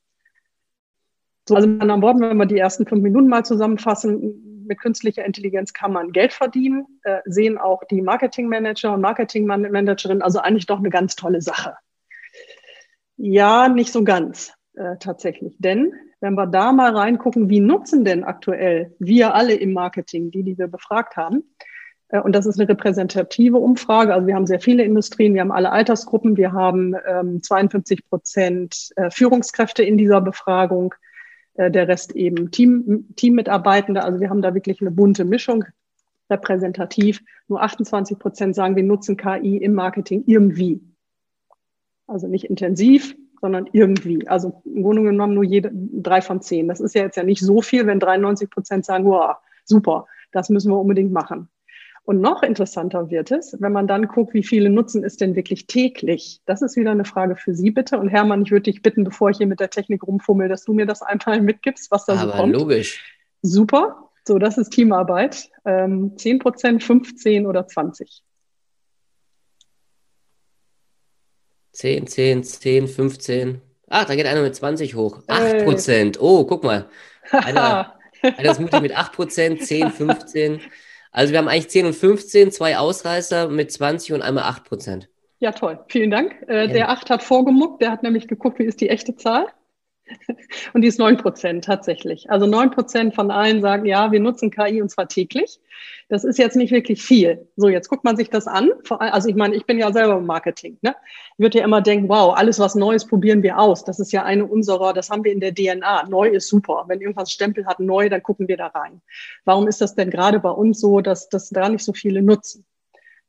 So, 1.49 1.55
also 1.55 1.69
mit 1.69 1.81
anderen 1.81 2.03
Worten, 2.03 2.21
wenn 2.21 2.37
wir 2.37 2.47
die 2.47 2.59
ersten 2.59 2.87
fünf 2.87 3.03
Minuten 3.03 3.29
mal 3.29 3.45
zusammenfassen, 3.45 4.65
mit 4.67 4.79
künstlicher 4.81 5.25
Intelligenz 5.25 5.73
kann 5.73 5.93
man 5.93 6.12
Geld 6.12 6.33
verdienen, 6.33 6.85
äh, 7.05 7.21
sehen 7.25 7.56
auch 7.56 7.85
die 7.85 8.03
Marketingmanager 8.03 8.93
und 8.93 9.00
Marketingmanagerinnen, 9.00 10.23
also 10.23 10.41
eigentlich 10.41 10.67
doch 10.67 10.79
eine 10.79 10.91
ganz 10.91 11.17
tolle 11.17 11.41
Sache. 11.41 11.75
Ja, 13.17 13.69
nicht 13.69 13.93
so 13.93 14.05
ganz 14.05 14.53
äh, 14.75 14.97
tatsächlich. 14.99 15.56
Denn 15.59 15.93
wenn 16.20 16.35
wir 16.35 16.47
da 16.47 16.73
mal 16.73 16.97
reingucken, 16.97 17.49
wie 17.49 17.61
nutzen 17.61 18.05
denn 18.05 18.25
aktuell 18.25 18.94
wir 18.99 19.35
alle 19.35 19.55
im 19.55 19.73
Marketing, 19.73 20.31
die, 20.31 20.43
die 20.43 20.59
wir 20.59 20.67
befragt 20.67 21.17
haben, 21.17 21.44
äh, 22.09 22.20
und 22.20 22.32
das 22.32 22.47
ist 22.47 22.59
eine 22.59 22.69
repräsentative 22.69 23.59
Umfrage. 23.59 24.15
Also 24.15 24.26
wir 24.26 24.35
haben 24.35 24.47
sehr 24.47 24.61
viele 24.61 24.82
Industrien, 24.85 25.35
wir 25.35 25.41
haben 25.41 25.53
alle 25.53 25.70
Altersgruppen, 25.73 26.37
wir 26.37 26.53
haben 26.53 26.94
ähm, 27.06 27.43
52 27.43 28.09
Prozent 28.09 28.91
äh, 28.97 29.11
Führungskräfte 29.11 29.82
in 29.82 29.99
dieser 29.99 30.20
Befragung, 30.20 30.94
äh, 31.55 31.70
der 31.70 31.88
Rest 31.88 32.12
eben 32.12 32.50
Team, 32.50 33.09
Teammitarbeitende. 33.17 34.03
Also 34.03 34.21
wir 34.21 34.31
haben 34.31 34.43
da 34.43 34.55
wirklich 34.55 34.81
eine 34.81 34.91
bunte 34.91 35.25
Mischung 35.25 35.64
repräsentativ. 36.31 37.23
Nur 37.49 37.62
28 37.62 38.19
Prozent 38.19 38.55
sagen, 38.55 38.76
wir 38.76 38.82
nutzen 38.82 39.17
KI 39.17 39.57
im 39.57 39.75
Marketing 39.75 40.25
irgendwie. 40.26 40.83
Also 42.07 42.26
nicht 42.26 42.45
intensiv, 42.45 43.14
sondern 43.40 43.68
irgendwie. 43.73 44.26
Also 44.28 44.62
im 44.64 44.83
Grunde 44.83 45.02
genommen 45.02 45.35
nur 45.35 45.45
jede, 45.45 45.71
drei 45.73 46.21
von 46.21 46.40
zehn. 46.40 46.68
Das 46.68 46.80
ist 46.80 46.95
ja 46.95 47.02
jetzt 47.02 47.16
ja 47.16 47.23
nicht 47.23 47.40
so 47.40 47.62
viel, 47.62 47.87
wenn 47.87 48.00
93 48.00 48.50
Prozent 48.50 48.85
sagen, 48.85 49.04
wow, 49.04 49.37
super, 49.64 50.07
das 50.33 50.49
müssen 50.49 50.71
wir 50.71 50.78
unbedingt 50.78 51.12
machen. 51.12 51.49
Und 52.09 52.23
noch 52.23 52.42
interessanter 52.42 53.11
wird 53.11 53.30
es, 53.33 53.54
wenn 53.61 53.73
man 53.73 53.87
dann 53.87 54.09
guckt, 54.09 54.33
wie 54.33 54.42
viele 54.42 54.71
nutzen 54.71 55.04
es 55.04 55.18
denn 55.18 55.37
wirklich 55.37 55.66
täglich. 55.66 56.40
Das 56.47 56.62
ist 56.62 56.75
wieder 56.75 56.90
eine 56.90 57.04
Frage 57.04 57.37
für 57.37 57.54
Sie 57.54 57.71
bitte. 57.71 57.99
Und 57.99 58.09
Hermann, 58.09 58.40
ich 58.40 58.50
würde 58.50 58.62
dich 58.62 58.80
bitten, 58.80 59.04
bevor 59.04 59.28
ich 59.28 59.37
hier 59.37 59.47
mit 59.47 59.61
der 59.61 59.68
Technik 59.68 60.07
rumfummel, 60.07 60.49
dass 60.49 60.64
du 60.64 60.73
mir 60.73 60.87
das 60.87 61.02
einfach 61.02 61.38
mitgibst, 61.38 61.90
was 61.90 62.07
da 62.07 62.14
Aber 62.14 62.33
so 62.33 62.38
kommt. 62.38 62.54
logisch. 62.54 63.04
Super. 63.42 64.09
So, 64.26 64.38
das 64.38 64.57
ist 64.57 64.71
Teamarbeit. 64.71 65.50
Ähm, 65.66 66.16
10 66.16 66.38
Prozent, 66.38 66.83
15 66.83 67.47
oder 67.47 67.66
20. 67.66 68.23
10, 71.78 72.08
10, 72.08 72.42
10, 72.42 72.88
15. 72.88 73.61
Ach, 73.88 74.04
da 74.04 74.16
geht 74.16 74.26
einer 74.26 74.42
mit 74.42 74.52
20 74.52 74.97
hoch. 74.97 75.20
8 75.28 75.42
Ey. 75.44 75.62
Prozent. 75.64 76.20
Oh, 76.20 76.44
guck 76.44 76.64
mal. 76.64 76.87
Einer, 77.30 77.94
einer 78.23 78.50
ist 78.50 78.58
mutig 78.61 78.80
mit 78.80 78.97
8 78.97 79.12
Prozent, 79.12 79.62
10, 79.62 79.92
15. 79.92 80.61
Also 81.12 81.32
wir 81.32 81.38
haben 81.38 81.47
eigentlich 81.47 81.70
10 81.70 81.87
und 81.87 81.92
15, 81.94 82.50
zwei 82.50 82.76
Ausreißer 82.78 83.49
mit 83.49 83.70
20 83.70 84.12
und 84.12 84.23
einmal 84.23 84.42
8 84.44 84.64
Prozent. 84.64 85.08
Ja, 85.38 85.52
toll. 85.52 85.78
Vielen 85.87 86.11
Dank. 86.11 86.35
Äh, 86.49 86.66
Ja. 86.66 86.73
Der 86.73 86.88
8 86.90 87.11
hat 87.11 87.23
vorgemuckt, 87.23 87.80
der 87.80 87.92
hat 87.92 88.02
nämlich 88.02 88.26
geguckt, 88.26 88.58
wie 88.58 88.64
ist 88.64 88.80
die 88.80 88.88
echte 88.88 89.14
Zahl. 89.14 89.47
Und 90.73 90.83
die 90.83 90.88
ist 90.88 90.99
9 90.99 91.17
Prozent 91.17 91.65
tatsächlich. 91.65 92.31
Also 92.31 92.47
9 92.47 92.71
Prozent 92.71 93.15
von 93.15 93.31
allen 93.31 93.61
sagen, 93.61 93.85
ja, 93.87 94.11
wir 94.12 94.21
nutzen 94.21 94.50
KI 94.50 94.81
und 94.81 94.91
zwar 94.91 95.09
täglich. 95.09 95.61
Das 96.09 96.25
ist 96.25 96.38
jetzt 96.38 96.57
nicht 96.57 96.73
wirklich 96.73 97.03
viel. 97.03 97.49
So, 97.57 97.69
jetzt 97.69 97.88
guckt 97.88 98.05
man 98.05 98.17
sich 98.17 98.31
das 98.31 98.47
an. 98.47 98.71
Also 98.88 99.29
ich 99.29 99.35
meine, 99.35 99.55
ich 99.55 99.67
bin 99.67 99.79
ja 99.79 99.93
selber 99.93 100.17
im 100.17 100.27
Marketing. 100.27 100.79
Ne? 100.81 100.97
Ich 101.37 101.38
würde 101.38 101.59
ja 101.59 101.65
immer 101.65 101.83
denken, 101.83 102.09
wow, 102.09 102.35
alles 102.37 102.59
was 102.59 102.75
Neues 102.75 103.07
probieren 103.07 103.43
wir 103.43 103.59
aus. 103.59 103.85
Das 103.85 104.00
ist 104.00 104.12
ja 104.12 104.25
eine 104.25 104.47
unserer, 104.47 104.95
das 104.95 105.11
haben 105.11 105.25
wir 105.25 105.33
in 105.33 105.41
der 105.41 105.55
DNA. 105.55 106.09
Neu 106.09 106.29
ist 106.29 106.49
super. 106.49 106.85
Wenn 106.88 107.00
irgendwas 107.00 107.31
Stempel 107.31 107.67
hat, 107.67 107.81
neu, 107.81 108.09
dann 108.09 108.23
gucken 108.23 108.49
wir 108.49 108.57
da 108.57 108.69
rein. 108.69 109.03
Warum 109.45 109.69
ist 109.69 109.81
das 109.81 109.95
denn 109.95 110.11
gerade 110.11 110.41
bei 110.41 110.50
uns 110.50 110.81
so, 110.81 111.00
dass 111.00 111.29
das 111.29 111.50
da 111.50 111.69
nicht 111.69 111.85
so 111.85 111.93
viele 111.93 112.23
nutzen? 112.23 112.65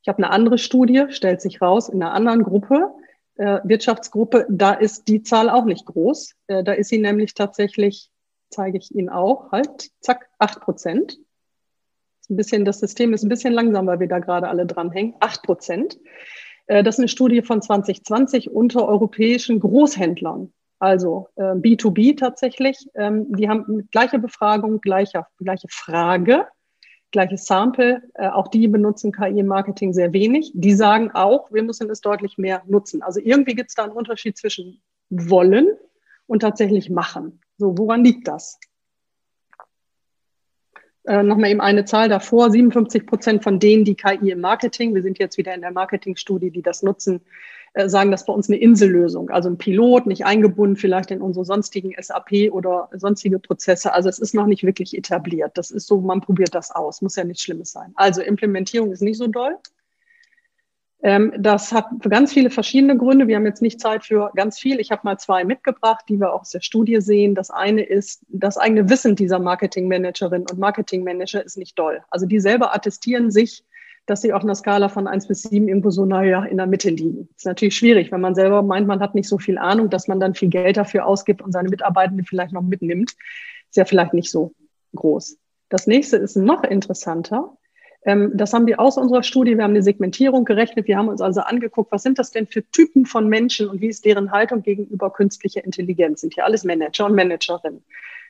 Ich 0.02 0.08
habe 0.08 0.20
eine 0.20 0.32
andere 0.32 0.58
Studie, 0.58 1.06
stellt 1.10 1.42
sich 1.42 1.62
raus, 1.62 1.90
in 1.90 2.02
einer 2.02 2.14
anderen 2.14 2.44
Gruppe, 2.44 2.94
äh, 3.40 3.60
Wirtschaftsgruppe, 3.64 4.46
da 4.50 4.74
ist 4.74 5.08
die 5.08 5.24
Zahl 5.24 5.50
auch 5.50 5.66
nicht 5.66 5.86
groß. 5.86 6.36
Äh, 6.48 6.64
da 6.64 6.74
ist 6.74 6.90
sie 6.90 7.00
nämlich 7.00 7.34
tatsächlich 7.34 8.12
zeige 8.50 8.78
ich 8.78 8.94
Ihnen 8.94 9.10
auch. 9.10 9.52
Halt, 9.52 9.92
zack, 10.02 10.28
8 10.40 10.62
Prozent. 10.62 11.18
Ein 12.30 12.66
das 12.66 12.80
System 12.80 13.14
ist 13.14 13.24
ein 13.24 13.30
bisschen 13.30 13.54
langsam, 13.54 13.88
weil 13.88 14.00
wir 14.00 14.08
da 14.08 14.20
gerade 14.20 14.50
alle 14.50 14.66
dranhängen. 14.66 15.16
8 15.20 15.44
Prozent. 15.44 16.00
Äh, 16.68 16.84
das 16.84 16.96
ist 16.96 17.00
eine 17.00 17.08
Studie 17.08 17.42
von 17.42 17.62
2020 17.62 18.52
unter 18.52 18.88
europäischen 18.88 19.60
Großhändlern. 19.60 20.54
Also 20.80 21.30
äh, 21.36 21.42
B2B 21.42 22.18
tatsächlich. 22.18 22.88
Ähm, 22.96 23.28
die 23.34 23.50
haben 23.50 23.88
gleiche 23.92 24.20
Befragung, 24.20 24.82
gleiche, 24.82 25.26
gleiche 25.38 25.68
Frage, 25.70 26.46
gleiches 27.12 27.46
Sample. 27.46 28.02
Äh, 28.14 28.28
auch 28.28 28.48
die 28.48 28.68
benutzen 28.68 29.12
KI 29.12 29.40
im 29.40 29.48
Marketing 29.48 29.94
sehr 29.94 30.14
wenig. 30.14 30.52
Die 30.54 30.74
sagen 30.74 31.12
auch, 31.12 31.52
wir 31.52 31.64
müssen 31.64 31.90
es 31.90 32.02
deutlich 32.02 32.38
mehr 32.38 32.64
nutzen. 32.68 33.02
Also 33.02 33.20
irgendwie 33.24 33.56
gibt 33.56 33.70
es 33.70 33.76
da 33.76 33.84
einen 33.84 33.94
Unterschied 33.94 34.38
zwischen 34.38 34.82
wollen 35.10 35.68
und 36.28 36.42
tatsächlich 36.42 36.90
machen. 36.90 37.42
So, 37.58 37.78
woran 37.78 38.04
liegt 38.04 38.28
das? 38.28 38.60
Äh, 41.06 41.24
Nochmal 41.24 41.50
eben 41.50 41.62
eine 41.62 41.86
Zahl 41.86 42.10
davor, 42.10 42.52
57 42.52 43.06
Prozent 43.06 43.44
von 43.44 43.60
denen, 43.60 43.84
die 43.84 43.96
KI 43.96 44.32
im 44.32 44.42
Marketing, 44.42 44.94
wir 44.94 45.02
sind 45.02 45.18
jetzt 45.18 45.38
wieder 45.38 45.54
in 45.54 45.62
der 45.62 45.72
Marketingstudie, 45.72 46.52
die 46.52 46.62
das 46.62 46.84
nutzen, 46.84 47.22
sagen, 47.86 48.12
das 48.12 48.26
bei 48.26 48.34
uns 48.34 48.50
eine 48.50 48.58
Insellösung, 48.58 49.30
also 49.30 49.50
ein 49.50 49.58
Pilot, 49.58 50.08
nicht 50.08 50.26
eingebunden 50.26 50.76
vielleicht 50.76 51.12
in 51.12 51.22
unsere 51.22 51.46
sonstigen 51.46 51.94
SAP 52.00 52.52
oder 52.52 52.90
sonstige 52.94 53.40
Prozesse. 53.40 53.94
Also 53.94 54.10
es 54.10 54.20
ist 54.20 54.34
noch 54.34 54.48
nicht 54.48 54.64
wirklich 54.64 54.98
etabliert. 54.98 55.52
Das 55.56 55.72
ist 55.72 55.88
so, 55.88 56.02
man 56.02 56.22
probiert 56.22 56.56
das 56.56 56.72
aus, 56.72 57.02
muss 57.02 57.16
ja 57.16 57.24
nichts 57.24 57.44
Schlimmes 57.44 57.72
sein. 57.72 57.92
Also 57.96 58.22
Implementierung 58.22 58.92
ist 58.92 59.02
nicht 59.02 59.18
so 59.18 59.28
doll. 59.28 59.58
Ähm, 61.02 61.34
das 61.38 61.72
hat 61.72 61.86
ganz 62.02 62.34
viele 62.34 62.50
verschiedene 62.50 62.98
Gründe. 62.98 63.28
Wir 63.28 63.38
haben 63.38 63.46
jetzt 63.46 63.62
nicht 63.62 63.80
Zeit 63.80 64.04
für 64.04 64.32
ganz 64.36 64.60
viel. 64.60 64.80
Ich 64.80 64.92
habe 64.92 65.02
mal 65.06 65.18
zwei 65.18 65.46
mitgebracht, 65.46 66.04
die 66.10 66.20
wir 66.20 66.34
auch 66.34 66.42
aus 66.42 66.50
der 66.50 66.60
Studie 66.60 67.00
sehen. 67.00 67.36
Das 67.36 67.50
eine 67.50 67.84
ist, 67.84 68.26
das 68.28 68.58
eigene 68.58 68.90
Wissen 68.90 69.16
dieser 69.16 69.40
Marketingmanagerin 69.40 70.46
und 70.50 70.60
Marketingmanager 70.60 71.44
ist 71.44 71.58
nicht 71.58 71.80
doll. 71.80 72.02
Also 72.10 72.26
die 72.26 72.42
selber 72.42 72.76
attestieren 72.76 73.32
sich, 73.32 73.64
dass 74.10 74.22
sie 74.22 74.34
auf 74.34 74.44
einer 74.44 74.56
Skala 74.56 74.90
von 74.90 75.08
eins 75.08 75.28
bis 75.28 75.44
sieben 75.44 75.68
irgendwo 75.68 75.92
so, 75.92 76.06
naja, 76.06 76.44
in 76.44 76.58
der 76.58 76.66
Mitte 76.66 76.90
liegen. 76.90 77.30
Ist 77.36 77.46
natürlich 77.46 77.78
schwierig, 77.78 78.12
wenn 78.12 78.22
man 78.22 78.36
selber 78.36 78.64
meint, 78.64 78.88
man 78.88 79.00
hat 79.00 79.16
nicht 79.16 79.30
so 79.30 79.38
viel 79.38 79.58
Ahnung, 79.58 79.90
dass 79.90 80.08
man 80.08 80.20
dann 80.20 80.34
viel 80.34 80.50
Geld 80.50 80.78
dafür 80.78 81.06
ausgibt 81.06 81.42
und 81.42 81.52
seine 81.52 81.70
Mitarbeitenden 81.70 82.26
vielleicht 82.26 82.54
noch 82.54 82.64
mitnimmt. 82.64 83.12
Ist 83.12 83.78
ja 83.78 83.86
vielleicht 83.86 84.14
nicht 84.14 84.32
so 84.32 84.54
groß. 84.96 85.38
Das 85.70 85.86
nächste 85.86 86.18
ist 86.18 86.36
noch 86.36 86.64
interessanter. 86.64 87.56
Ähm, 88.04 88.32
das 88.34 88.54
haben 88.54 88.66
wir 88.66 88.80
aus 88.80 88.98
unserer 88.98 89.24
Studie. 89.24 89.58
Wir 89.58 89.64
haben 89.64 89.72
eine 89.72 89.84
Segmentierung 89.84 90.46
gerechnet. 90.46 90.88
Wir 90.88 90.98
haben 90.98 91.10
uns 91.10 91.22
also 91.22 91.42
angeguckt, 91.42 91.92
was 91.92 92.04
sind 92.04 92.18
das 92.18 92.32
denn 92.32 92.48
für 92.48 92.64
Typen 92.72 93.06
von 93.06 93.28
Menschen 93.28 93.70
und 93.70 93.82
wie 93.82 93.88
ist 93.88 94.06
deren 94.06 94.32
Haltung 94.32 94.64
gegenüber 94.64 95.12
künstlicher 95.12 95.64
Intelligenz? 95.64 96.22
Sind 96.22 96.34
hier 96.34 96.46
alles 96.46 96.64
Manager 96.64 97.06
und 97.06 97.16
Managerinnen. 97.16 97.84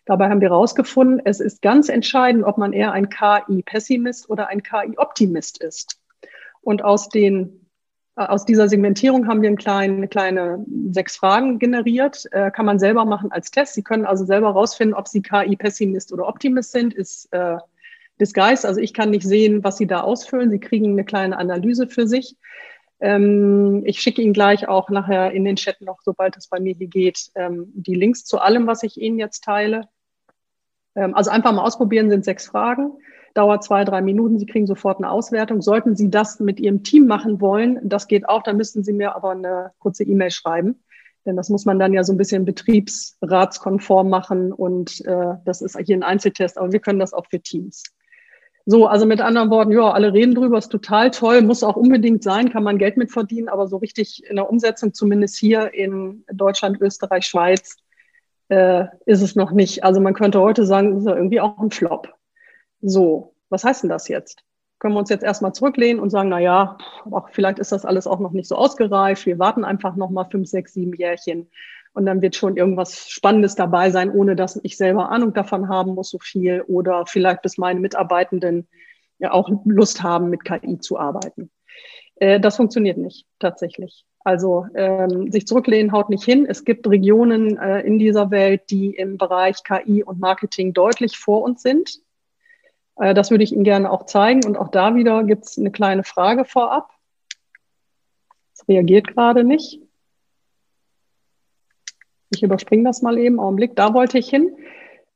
Dabei 0.10 0.32
haben 0.32 0.42
wir 0.42 0.50
herausgefunden, 0.50 1.22
es 1.24 1.40
ist 1.40 1.62
ganz 1.62 1.88
entscheidend, 1.88 2.44
ob 2.44 2.58
man 2.58 2.74
eher 2.74 2.94
ein 2.94 3.10
KI-Pessimist 3.10 4.28
oder 4.28 4.48
ein 4.48 4.64
KI-Optimist 4.64 5.62
ist. 5.62 6.00
Und 6.62 6.84
aus 6.84 7.10
den 7.10 7.68
äh, 8.16 8.24
aus 8.24 8.44
dieser 8.44 8.68
Segmentierung 8.68 9.28
haben 9.28 9.44
wir 9.44 9.50
eine 9.50 9.58
kleine, 9.58 10.08
kleine 10.08 10.66
sechs 10.90 11.16
Fragen 11.16 11.60
generiert. 11.60 12.26
Äh, 12.32 12.50
kann 12.50 12.66
man 12.66 12.80
selber 12.80 13.06
machen 13.06 13.32
als 13.32 13.52
Test. 13.52 13.76
Sie 13.76 13.84
können 13.84 14.08
also 14.08 14.26
selber 14.26 14.48
herausfinden, 14.48 14.96
ob 14.96 15.08
Sie 15.08 15.22
KI-Pessimist 15.22 16.12
oder 16.12 16.28
Optimist 16.28 16.72
sind. 16.72 16.96
Ist 16.96 17.32
äh, 17.32 17.58
Disguise. 18.20 18.68
Also 18.68 18.82
ich 18.82 18.96
kann 18.96 19.12
nicht 19.12 19.28
sehen, 19.28 19.64
was 19.64 19.78
Sie 19.78 19.86
da 19.86 20.02
ausfüllen. 20.02 20.50
Sie 20.50 20.60
kriegen 20.60 20.94
eine 20.94 21.06
kleine 21.06 21.38
Analyse 21.38 21.88
für 21.88 22.08
sich. 22.08 22.36
Ähm, 23.00 23.84
ich 23.86 24.02
schicke 24.02 24.24
Ihnen 24.24 24.34
gleich 24.34 24.68
auch 24.68 24.90
nachher 24.90 25.34
in 25.34 25.46
den 25.46 25.56
Chat 25.56 25.82
noch, 25.82 26.00
sobald 26.02 26.36
es 26.36 26.48
bei 26.48 26.60
mir 26.60 26.74
hier 26.74 26.88
geht, 26.88 27.30
ähm, 27.36 27.72
die 27.76 27.94
Links 27.94 28.26
zu 28.26 28.40
allem, 28.40 28.66
was 28.66 28.82
ich 28.82 29.00
Ihnen 29.00 29.20
jetzt 29.20 29.44
teile. 29.44 29.88
Ähm, 30.96 31.16
also 31.16 31.32
einfach 31.32 31.52
mal 31.52 31.64
ausprobieren, 31.64 32.10
sind 32.10 32.26
sechs 32.26 32.48
Fragen. 32.48 32.92
Dauert 33.34 33.64
zwei, 33.64 33.84
drei 33.84 34.02
Minuten. 34.02 34.40
Sie 34.40 34.46
kriegen 34.46 34.68
sofort 34.68 34.98
eine 34.98 35.10
Auswertung. 35.10 35.62
Sollten 35.62 35.96
Sie 35.96 36.10
das 36.10 36.40
mit 36.40 36.60
Ihrem 36.60 36.84
Team 36.84 37.08
machen 37.08 37.42
wollen, 37.42 37.80
das 37.84 38.08
geht 38.08 38.28
auch, 38.28 38.44
dann 38.44 38.58
müssten 38.58 38.84
Sie 38.84 38.94
mir 38.94 39.16
aber 39.16 39.32
eine 39.32 39.72
kurze 39.80 40.04
E-Mail 40.04 40.32
schreiben. 40.32 40.80
Denn 41.26 41.36
das 41.36 41.50
muss 41.50 41.66
man 41.66 41.80
dann 41.80 41.94
ja 41.94 42.04
so 42.04 42.14
ein 42.14 42.18
bisschen 42.18 42.46
betriebsratskonform 42.46 44.10
machen 44.10 44.52
und 44.52 45.06
äh, 45.06 45.36
das 45.46 45.62
ist 45.62 45.78
hier 45.78 45.98
ein 45.98 46.04
Einzeltest, 46.04 46.58
aber 46.58 46.72
wir 46.72 46.80
können 46.80 47.00
das 47.00 47.14
auch 47.14 47.28
für 47.28 47.40
Teams. 47.40 47.84
So, 48.66 48.88
also 48.88 49.06
mit 49.06 49.20
anderen 49.20 49.50
Worten, 49.50 49.72
ja, 49.72 49.92
alle 49.92 50.14
reden 50.14 50.36
drüber, 50.36 50.58
ist 50.58 50.70
total 50.70 51.12
toll, 51.12 51.42
muss 51.42 51.64
auch 51.64 51.76
unbedingt 51.76 52.24
sein, 52.24 52.52
kann 52.52 52.64
man 52.64 52.78
Geld 52.78 52.98
mit 52.98 53.12
verdienen, 53.12 53.50
aber 53.50 53.68
so 53.68 53.78
richtig 53.78 54.24
in 54.30 54.36
der 54.36 54.50
Umsetzung, 54.50 54.94
zumindest 54.94 55.38
hier 55.38 55.74
in 55.74 56.24
Deutschland, 56.32 56.80
Österreich, 56.80 57.26
Schweiz, 57.26 57.78
äh, 58.50 58.86
ist 59.06 59.22
es 59.22 59.36
noch 59.36 59.52
nicht. 59.52 59.84
Also 59.84 60.02
man 60.02 60.14
könnte 60.14 60.42
heute 60.42 60.66
sagen, 60.66 60.98
ist 60.98 61.06
ja 61.06 61.16
irgendwie 61.16 61.42
auch 61.42 61.58
ein 61.58 61.72
Flop. 61.72 62.14
So, 62.82 63.34
was 63.50 63.64
heißt 63.64 63.84
denn 63.84 63.90
das 63.90 64.08
jetzt? 64.08 64.44
Können 64.80 64.94
wir 64.94 65.00
uns 65.00 65.10
jetzt 65.10 65.24
erstmal 65.24 65.54
zurücklehnen 65.54 66.02
und 66.02 66.10
sagen, 66.10 66.30
na 66.30 66.40
ja, 66.40 66.78
auch 67.12 67.30
vielleicht 67.32 67.60
ist 67.60 67.72
das 67.72 67.86
alles 67.86 68.08
auch 68.08 68.20
noch 68.20 68.32
nicht 68.32 68.48
so 68.48 68.56
ausgereift. 68.56 69.26
Wir 69.26 69.40
warten 69.40 69.66
einfach 69.66 69.96
noch 69.96 70.10
mal 70.10 70.26
fünf, 70.26 70.48
sechs, 70.48 70.74
sieben 70.74 70.94
Jährchen 70.94 71.50
und 71.94 72.06
dann 72.06 72.22
wird 72.22 72.36
schon 72.36 72.56
irgendwas 72.56 73.10
Spannendes 73.10 73.56
dabei 73.56 73.92
sein, 73.92 74.12
ohne 74.12 74.36
dass 74.36 74.60
ich 74.64 74.78
selber 74.78 75.10
Ahnung 75.10 75.34
davon 75.34 75.68
haben 75.68 75.96
muss, 75.96 76.12
so 76.12 76.20
viel. 76.20 76.62
Oder 76.68 77.06
vielleicht 77.06 77.42
bis 77.42 77.58
meine 77.58 77.80
Mitarbeitenden 77.80 78.68
ja 79.18 79.32
auch 79.32 79.50
Lust 79.66 80.02
haben, 80.02 80.30
mit 80.30 80.46
KI 80.46 80.80
zu 80.80 80.98
arbeiten. 80.98 81.52
Äh, 82.16 82.40
das 82.40 82.56
funktioniert 82.56 82.98
nicht 82.98 83.26
tatsächlich. 83.40 84.06
Also 84.30 84.68
ähm, 84.76 85.32
sich 85.32 85.48
zurücklehnen 85.48 85.92
haut 85.92 86.12
nicht 86.12 86.24
hin. 86.24 86.46
Es 86.48 86.64
gibt 86.64 86.88
Regionen 86.88 87.58
äh, 87.58 87.82
in 87.82 87.98
dieser 87.98 88.30
Welt, 88.30 88.62
die 88.70 88.94
im 88.94 89.18
Bereich 89.18 89.64
KI 89.64 90.04
und 90.04 90.20
Marketing 90.20 90.72
deutlich 90.72 91.18
vor 91.18 91.42
uns 91.42 91.64
sind. 91.64 92.00
Äh, 92.98 93.16
das 93.16 93.32
würde 93.32 93.44
ich 93.44 93.52
Ihnen 93.54 93.64
gerne 93.64 93.90
auch 93.90 94.06
zeigen. 94.06 94.46
Und 94.46 94.56
auch 94.56 94.68
da 94.68 94.94
wieder 94.94 95.24
gibt 95.24 95.46
es 95.46 95.58
eine 95.58 95.72
kleine 95.72 96.04
Frage 96.04 96.46
vorab. 96.46 96.92
Es 98.54 98.68
reagiert 98.68 99.08
gerade 99.08 99.44
nicht. 99.44 99.82
Ich 102.30 102.44
überspringe 102.44 102.84
das 102.84 103.02
mal 103.02 103.18
eben, 103.18 103.40
Augenblick, 103.40 103.76
da 103.76 103.96
wollte 103.96 104.20
ich 104.20 104.30
hin. 104.30 104.56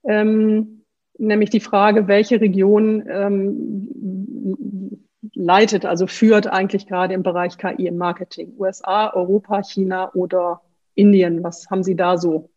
Ähm, 0.05 0.86
nämlich 1.20 1.51
die 1.51 1.60
Frage, 1.60 2.08
welche 2.08 2.41
Region 2.41 3.03
ähm, 3.08 5.05
leitet, 5.34 5.86
also 5.86 6.08
führt 6.08 6.48
eigentlich 6.48 6.88
gerade 6.88 7.13
im 7.13 7.24
Bereich 7.24 7.58
KI 7.58 7.88
im 7.88 7.98
Marketing? 7.98 8.53
USA, 8.58 9.13
Europa, 9.13 9.63
China 9.63 10.12
oder 10.13 10.62
Indien? 10.96 11.44
Was 11.44 11.70
haben 11.70 11.84
Sie 11.84 11.96
da 11.96 12.18
so? 12.18 12.50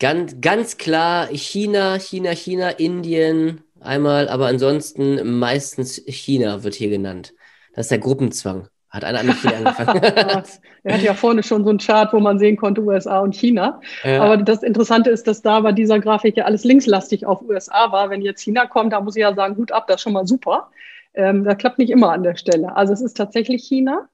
Ganz, 0.00 0.40
ganz 0.40 0.76
klar 0.76 1.28
China, 1.28 1.98
China, 1.98 2.30
China, 2.34 2.70
Indien 2.70 3.62
einmal, 3.80 4.28
aber 4.28 4.46
ansonsten 4.46 5.38
meistens 5.38 6.02
China 6.06 6.64
wird 6.64 6.74
hier 6.74 6.90
genannt. 6.90 7.34
Das 7.74 7.86
ist 7.86 7.90
der 7.90 7.98
Gruppenzwang. 7.98 8.68
Hat 8.90 9.04
einer 9.04 9.24
mit 9.24 9.36
China 9.36 9.56
angefangen. 9.56 10.02
er 10.84 10.94
hat 10.94 11.02
ja 11.02 11.14
vorne 11.14 11.42
schon 11.42 11.64
so 11.64 11.70
einen 11.70 11.78
Chart, 11.78 12.12
wo 12.12 12.20
man 12.20 12.38
sehen 12.38 12.56
konnte 12.56 12.80
USA 12.80 13.20
und 13.20 13.34
China. 13.34 13.80
Ja. 14.04 14.22
Aber 14.22 14.36
das 14.36 14.62
Interessante 14.62 15.10
ist, 15.10 15.26
dass 15.26 15.42
da 15.42 15.60
bei 15.60 15.72
dieser 15.72 15.98
Grafik 15.98 16.36
ja 16.36 16.44
alles 16.44 16.62
linkslastig 16.62 17.26
auf 17.26 17.42
USA 17.42 17.90
war. 17.90 18.10
Wenn 18.10 18.22
jetzt 18.22 18.42
China 18.42 18.66
kommt, 18.66 18.92
da 18.92 19.00
muss 19.00 19.16
ich 19.16 19.22
ja 19.22 19.34
sagen, 19.34 19.56
Hut 19.56 19.72
ab, 19.72 19.88
das 19.88 19.96
ist 19.96 20.02
schon 20.02 20.12
mal 20.12 20.26
super. 20.26 20.70
Ähm, 21.14 21.44
das 21.44 21.58
klappt 21.58 21.78
nicht 21.78 21.90
immer 21.90 22.12
an 22.12 22.22
der 22.22 22.36
Stelle. 22.36 22.76
Also 22.76 22.92
es 22.92 23.00
ist 23.00 23.16
tatsächlich 23.16 23.64
China. 23.64 24.08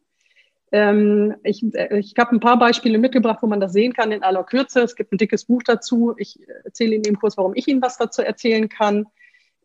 Ähm, 0.72 1.34
ich 1.42 1.64
äh, 1.74 1.98
ich 1.98 2.14
habe 2.18 2.36
ein 2.36 2.40
paar 2.40 2.58
Beispiele 2.58 2.98
mitgebracht, 2.98 3.38
wo 3.42 3.46
man 3.46 3.60
das 3.60 3.72
sehen 3.72 3.92
kann 3.92 4.12
in 4.12 4.22
aller 4.22 4.44
Kürze. 4.44 4.82
Es 4.82 4.94
gibt 4.94 5.12
ein 5.12 5.18
dickes 5.18 5.44
Buch 5.44 5.62
dazu. 5.64 6.14
Ich 6.16 6.38
erzähle 6.64 6.94
Ihnen 6.94 7.04
eben 7.04 7.18
kurz, 7.18 7.36
warum 7.36 7.54
ich 7.54 7.66
Ihnen 7.68 7.82
was 7.82 7.98
dazu 7.98 8.22
erzählen 8.22 8.68
kann. 8.68 9.06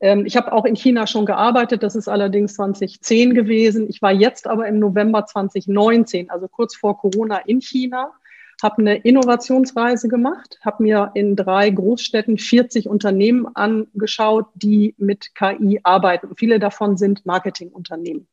Ähm, 0.02 0.26
ich 0.26 0.36
habe 0.36 0.52
auch 0.52 0.66
in 0.66 0.76
China 0.76 1.08
schon 1.08 1.26
gearbeitet, 1.26 1.84
das 1.84 1.96
ist 1.96 2.08
allerdings 2.08 2.56
2010 2.56 3.34
gewesen. 3.34 3.88
Ich 3.90 4.02
war 4.02 4.12
jetzt 4.12 4.48
aber 4.48 4.68
im 4.68 4.80
November 4.80 5.26
2019, 5.26 6.30
also 6.30 6.48
kurz 6.48 6.76
vor 6.76 6.98
Corona 6.98 7.38
in 7.38 7.62
China, 7.62 8.12
habe 8.62 8.80
eine 8.80 8.98
Innovationsreise 8.98 10.08
gemacht, 10.08 10.60
habe 10.64 10.84
mir 10.84 11.12
in 11.14 11.36
drei 11.36 11.70
Großstädten 11.70 12.38
40 12.38 12.88
Unternehmen 12.88 13.48
angeschaut, 13.56 14.48
die 14.56 14.96
mit 14.98 15.36
KI 15.36 15.80
arbeiten. 15.84 16.36
Viele 16.36 16.60
davon 16.60 16.98
sind 16.98 17.26
Marketingunternehmen. 17.26 18.28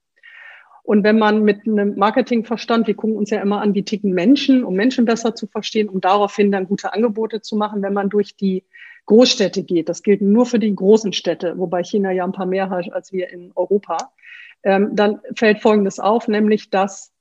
Und 0.85 1.05
wenn 1.05 1.19
man 1.19 1.45
mit 1.45 1.67
einem 1.67 1.97
Marketingverstand, 1.97 2.89
wir 2.89 2.95
gucken 2.95 3.17
uns 3.17 3.31
ja 3.31 3.41
immer 3.41 3.61
an, 3.61 3.75
wie 3.75 3.85
ticken 3.85 4.13
Menschen, 4.13 4.65
um 4.65 4.75
Menschen 4.75 5.05
besser 5.05 5.35
zu 5.35 5.47
verstehen, 5.47 5.89
um 5.89 6.01
daraufhin 6.01 6.51
dann 6.51 6.67
gute 6.67 6.93
Angebote 6.93 7.41
zu 7.41 7.57
machen, 7.57 7.83
wenn 7.83 7.93
man 7.93 8.09
durch 8.09 8.37
die 8.37 8.65
Großstädte 9.07 9.63
geht. 9.63 9.89
Das 9.89 10.03
gilt 10.03 10.23
nur 10.23 10.47
für 10.47 10.59
die 10.59 10.75
großen 10.75 11.13
Städte, 11.13 11.55
wobei 11.57 11.85
China 11.85 12.11
ja 12.11 12.25
ein 12.25 12.33
paar 12.33 12.47
mehr 12.47 12.69
hat 12.69 12.93
als 12.93 13.13
wir 13.13 13.31
in 13.31 13.53
Europa. 13.55 14.13
Ähm, 14.65 14.91
dann 14.93 15.21
fällt 15.37 15.61
Folgendes 15.61 15.99
auf, 16.01 16.29
nämlich 16.29 16.71
dass 16.71 17.12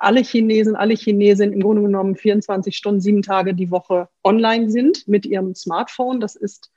alle 0.00 0.22
Chinesen, 0.22 0.76
alle 0.76 0.94
Chinesinnen 0.94 1.52
im 1.52 1.60
Grunde 1.60 1.82
genommen 1.82 2.16
24 2.16 2.76
Stunden, 2.76 3.00
sieben 3.00 3.22
Tage 3.22 3.54
die 3.54 3.70
Woche 3.70 4.08
online 4.24 4.70
sind 4.70 5.06
mit 5.06 5.26
ihrem 5.26 5.54
Smartphone. 5.54 6.20
Das 6.20 6.36
ist 6.36 6.72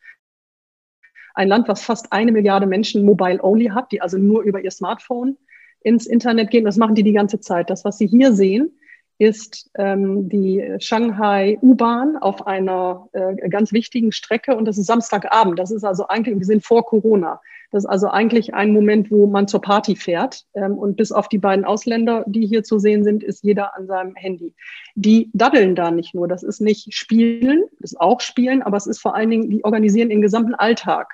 ein 1.34 1.48
Land, 1.48 1.68
was 1.68 1.84
fast 1.84 2.12
eine 2.12 2.32
Milliarde 2.32 2.66
Menschen 2.66 3.06
mobile 3.06 3.44
only 3.44 3.68
hat, 3.68 3.92
die 3.92 4.02
also 4.02 4.18
nur 4.18 4.44
über 4.44 4.62
ihr 4.62 4.72
Smartphone 4.72 5.38
ins 5.82 6.06
Internet 6.06 6.50
gehen. 6.50 6.66
Das 6.66 6.78
machen 6.78 6.96
die 6.96 7.04
die 7.04 7.14
ganze 7.14 7.40
Zeit. 7.40 7.70
Das, 7.70 7.86
was 7.86 7.98
Sie 7.98 8.08
hier 8.08 8.34
sehen, 8.34 8.78
ist 9.18 9.70
ähm, 9.76 10.28
die 10.30 10.76
Shanghai 10.80 11.58
U-Bahn 11.62 12.18
auf 12.18 12.46
einer 12.48 13.08
äh, 13.14 13.50
ganz 13.50 13.72
wichtigen 13.72 14.12
Strecke 14.12 14.56
und 14.56 14.66
das 14.66 14.78
ist 14.78 14.88
Samstagabend. 14.88 15.58
Das 15.58 15.72
ist 15.72 15.84
also 15.84 16.08
eigentlich, 16.08 16.38
wir 16.38 16.46
sind 16.46 16.66
vor 16.66 16.86
Corona. 16.86 17.40
Das 17.72 17.84
ist 17.84 17.90
also 17.90 18.08
eigentlich 18.08 18.54
ein 18.54 18.72
Moment, 18.72 19.12
wo 19.12 19.28
man 19.28 19.48
zur 19.48 19.62
Party 19.62 19.96
fährt. 19.96 20.46
Ähm, 20.54 20.78
und 20.78 20.98
bis 20.98 21.12
auf 21.12 21.30
die 21.30 21.38
beiden 21.38 21.66
Ausländer, 21.66 22.24
die 22.28 22.46
hier 22.46 22.64
zu 22.64 22.80
sehen 22.80 23.04
sind, 23.04 23.24
ist 23.24 23.44
jeder 23.44 23.76
an 23.76 23.88
seinem 23.88 24.16
Handy. 24.16 24.54
Die 24.96 25.30
daddeln 25.34 25.76
da 25.76 25.92
nicht 25.92 26.14
nur. 26.14 26.28
Das 26.28 26.44
ist 26.44 26.62
nicht 26.62 26.94
Spielen, 26.94 27.64
das 27.80 27.94
ist 27.94 28.02
auch 28.02 28.22
Spielen, 28.22 28.62
aber 28.62 28.78
es 28.78 28.88
ist 28.88 29.00
vor 29.00 29.16
allen 29.16 29.30
Dingen, 29.30 29.50
die 29.50 29.64
organisieren 29.64 30.10
den 30.10 30.22
gesamten 30.22 30.56
Alltag 30.56 31.10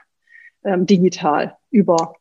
ähm, 0.63 0.85
digital 0.85 1.57
über 1.69 2.15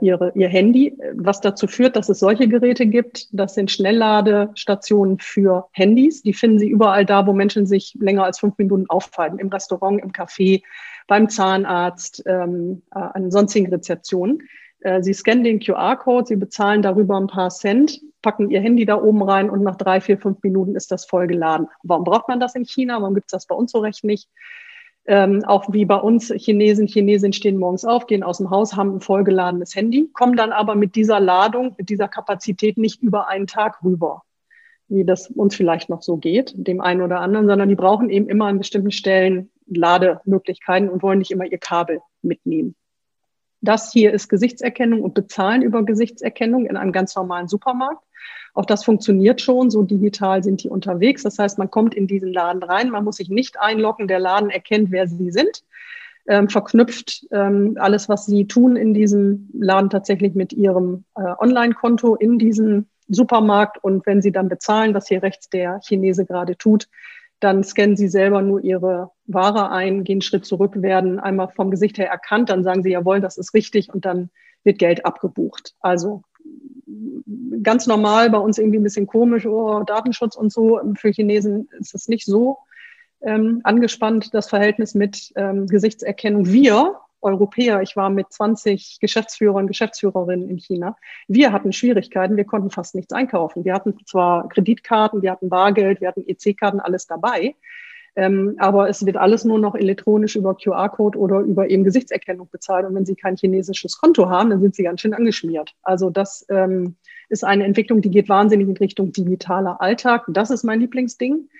ihre, 0.00 0.32
ihr 0.34 0.48
Handy, 0.48 0.96
was 1.14 1.42
dazu 1.42 1.66
führt, 1.66 1.96
dass 1.96 2.08
es 2.08 2.20
solche 2.20 2.48
Geräte 2.48 2.86
gibt. 2.86 3.28
Das 3.32 3.54
sind 3.54 3.70
Schnellladestationen 3.70 5.18
für 5.18 5.68
Handys. 5.72 6.22
Die 6.22 6.32
finden 6.32 6.58
Sie 6.58 6.68
überall 6.68 7.04
da, 7.04 7.26
wo 7.26 7.34
Menschen 7.34 7.66
sich 7.66 7.94
länger 8.00 8.24
als 8.24 8.38
fünf 8.38 8.56
Minuten 8.56 8.86
aufhalten. 8.88 9.38
Im 9.38 9.48
Restaurant, 9.48 10.02
im 10.02 10.12
Café, 10.12 10.62
beim 11.06 11.28
Zahnarzt, 11.28 12.22
ähm, 12.26 12.82
äh, 12.94 12.98
an 12.98 13.30
sonstigen 13.30 13.68
Rezeptionen. 13.68 14.42
Äh, 14.80 15.02
Sie 15.02 15.14
scannen 15.14 15.44
den 15.44 15.60
QR-Code, 15.60 16.26
Sie 16.26 16.36
bezahlen 16.36 16.82
darüber 16.82 17.16
ein 17.16 17.26
paar 17.26 17.50
Cent, 17.50 18.00
packen 18.22 18.50
Ihr 18.50 18.60
Handy 18.60 18.84
da 18.84 19.00
oben 19.00 19.22
rein 19.22 19.50
und 19.50 19.62
nach 19.62 19.76
drei, 19.76 20.00
vier, 20.00 20.18
fünf 20.18 20.42
Minuten 20.42 20.74
ist 20.74 20.90
das 20.90 21.06
voll 21.06 21.26
geladen. 21.26 21.68
Warum 21.82 22.04
braucht 22.04 22.28
man 22.28 22.40
das 22.40 22.54
in 22.54 22.64
China? 22.64 23.00
Warum 23.00 23.14
gibt 23.14 23.26
es 23.26 23.32
das 23.32 23.46
bei 23.46 23.54
uns 23.54 23.72
so 23.72 23.78
recht 23.78 24.04
nicht? 24.04 24.28
Ähm, 25.08 25.44
auch 25.44 25.72
wie 25.72 25.84
bei 25.84 25.96
uns 25.96 26.32
Chinesen, 26.32 26.88
Chinesen 26.88 27.32
stehen 27.32 27.58
morgens 27.58 27.84
auf, 27.84 28.06
gehen 28.06 28.24
aus 28.24 28.38
dem 28.38 28.50
Haus, 28.50 28.74
haben 28.74 28.96
ein 28.96 29.00
vollgeladenes 29.00 29.76
Handy, 29.76 30.10
kommen 30.12 30.36
dann 30.36 30.50
aber 30.50 30.74
mit 30.74 30.96
dieser 30.96 31.20
Ladung, 31.20 31.74
mit 31.78 31.90
dieser 31.90 32.08
Kapazität 32.08 32.76
nicht 32.76 33.02
über 33.02 33.28
einen 33.28 33.46
Tag 33.46 33.84
rüber, 33.84 34.22
wie 34.88 35.04
das 35.04 35.30
uns 35.30 35.54
vielleicht 35.54 35.88
noch 35.90 36.02
so 36.02 36.16
geht, 36.16 36.54
dem 36.56 36.80
einen 36.80 37.02
oder 37.02 37.20
anderen, 37.20 37.46
sondern 37.46 37.68
die 37.68 37.76
brauchen 37.76 38.10
eben 38.10 38.28
immer 38.28 38.46
an 38.46 38.58
bestimmten 38.58 38.90
Stellen 38.90 39.50
Lademöglichkeiten 39.66 40.88
und 40.88 41.02
wollen 41.02 41.20
nicht 41.20 41.30
immer 41.30 41.44
ihr 41.44 41.58
Kabel 41.58 42.00
mitnehmen. 42.22 42.74
Das 43.66 43.92
hier 43.92 44.12
ist 44.12 44.28
Gesichtserkennung 44.28 45.02
und 45.02 45.14
Bezahlen 45.14 45.62
über 45.62 45.84
Gesichtserkennung 45.84 46.66
in 46.66 46.76
einem 46.76 46.92
ganz 46.92 47.14
normalen 47.16 47.48
Supermarkt. 47.48 48.02
Auch 48.54 48.64
das 48.64 48.84
funktioniert 48.84 49.40
schon, 49.40 49.70
so 49.70 49.82
digital 49.82 50.42
sind 50.42 50.62
die 50.62 50.70
unterwegs. 50.70 51.22
Das 51.22 51.38
heißt, 51.38 51.58
man 51.58 51.70
kommt 51.70 51.94
in 51.94 52.06
diesen 52.06 52.32
Laden 52.32 52.62
rein, 52.62 52.90
man 52.90 53.04
muss 53.04 53.16
sich 53.16 53.28
nicht 53.28 53.60
einloggen, 53.60 54.08
der 54.08 54.18
Laden 54.18 54.50
erkennt, 54.50 54.90
wer 54.90 55.06
sie 55.06 55.30
sind, 55.30 55.62
ähm, 56.26 56.48
verknüpft 56.48 57.26
ähm, 57.32 57.76
alles, 57.78 58.08
was 58.08 58.24
sie 58.24 58.46
tun 58.46 58.76
in 58.76 58.94
diesem 58.94 59.50
Laden 59.52 59.90
tatsächlich 59.90 60.34
mit 60.34 60.52
ihrem 60.52 61.04
äh, 61.16 61.34
Online-Konto 61.38 62.14
in 62.14 62.38
diesem 62.38 62.86
Supermarkt. 63.08 63.82
Und 63.82 64.06
wenn 64.06 64.22
sie 64.22 64.32
dann 64.32 64.48
bezahlen, 64.48 64.94
was 64.94 65.08
hier 65.08 65.22
rechts 65.22 65.50
der 65.50 65.80
Chinese 65.84 66.24
gerade 66.24 66.56
tut, 66.56 66.88
dann 67.40 67.64
scannen 67.64 67.96
sie 67.96 68.08
selber 68.08 68.42
nur 68.42 68.62
ihre 68.62 69.10
Ware 69.26 69.70
ein, 69.70 70.04
gehen 70.04 70.14
einen 70.14 70.22
Schritt 70.22 70.46
zurück, 70.46 70.72
werden 70.76 71.18
einmal 71.18 71.48
vom 71.48 71.70
Gesicht 71.70 71.98
her 71.98 72.08
erkannt, 72.08 72.50
dann 72.50 72.64
sagen 72.64 72.82
sie, 72.82 72.90
jawohl, 72.90 73.20
das 73.20 73.36
ist 73.36 73.54
richtig 73.54 73.92
und 73.92 74.04
dann 74.04 74.30
wird 74.64 74.78
Geld 74.78 75.04
abgebucht. 75.04 75.74
Also 75.80 76.22
ganz 77.62 77.86
normal, 77.86 78.30
bei 78.30 78.38
uns 78.38 78.58
irgendwie 78.58 78.78
ein 78.78 78.84
bisschen 78.84 79.06
komisch, 79.06 79.46
oh, 79.46 79.82
Datenschutz 79.84 80.36
und 80.36 80.52
so. 80.52 80.80
Für 80.96 81.10
Chinesen 81.10 81.68
ist 81.78 81.94
es 81.94 82.08
nicht 82.08 82.24
so 82.24 82.58
ähm, 83.20 83.60
angespannt, 83.64 84.32
das 84.34 84.48
Verhältnis 84.48 84.94
mit 84.94 85.32
ähm, 85.36 85.66
Gesichtserkennung. 85.66 86.46
Wir 86.46 86.96
Europäer, 87.20 87.82
ich 87.82 87.96
war 87.96 88.10
mit 88.10 88.32
20 88.32 88.98
Geschäftsführern, 89.00 89.66
Geschäftsführerinnen 89.66 90.48
in 90.48 90.58
China, 90.58 90.96
wir 91.28 91.52
hatten 91.52 91.72
Schwierigkeiten, 91.72 92.36
wir 92.36 92.44
konnten 92.44 92.70
fast 92.70 92.94
nichts 92.94 93.12
einkaufen. 93.12 93.64
Wir 93.64 93.74
hatten 93.74 93.96
zwar 94.04 94.48
Kreditkarten, 94.48 95.22
wir 95.22 95.32
hatten 95.32 95.48
Bargeld, 95.48 96.00
wir 96.00 96.08
hatten 96.08 96.24
EC-Karten, 96.26 96.80
alles 96.80 97.06
dabei. 97.06 97.54
Ähm, 98.18 98.56
aber 98.58 98.88
es 98.88 99.04
wird 99.04 99.18
alles 99.18 99.44
nur 99.44 99.58
noch 99.58 99.74
elektronisch 99.74 100.36
über 100.36 100.54
QR-Code 100.54 101.18
oder 101.18 101.40
über 101.40 101.68
eben 101.68 101.84
Gesichtserkennung 101.84 102.48
bezahlt. 102.50 102.86
Und 102.86 102.94
wenn 102.94 103.04
Sie 103.04 103.14
kein 103.14 103.36
chinesisches 103.36 103.98
Konto 103.98 104.30
haben, 104.30 104.48
dann 104.48 104.62
sind 104.62 104.74
Sie 104.74 104.84
ganz 104.84 105.02
schön 105.02 105.12
angeschmiert. 105.12 105.74
Also 105.82 106.08
das 106.08 106.46
ähm, 106.48 106.96
ist 107.28 107.44
eine 107.44 107.64
Entwicklung, 107.64 108.00
die 108.00 108.10
geht 108.10 108.30
wahnsinnig 108.30 108.68
in 108.68 108.76
Richtung 108.78 109.12
digitaler 109.12 109.82
Alltag. 109.82 110.24
Das 110.28 110.50
ist 110.50 110.64
mein 110.64 110.80
Lieblingsding. 110.80 111.50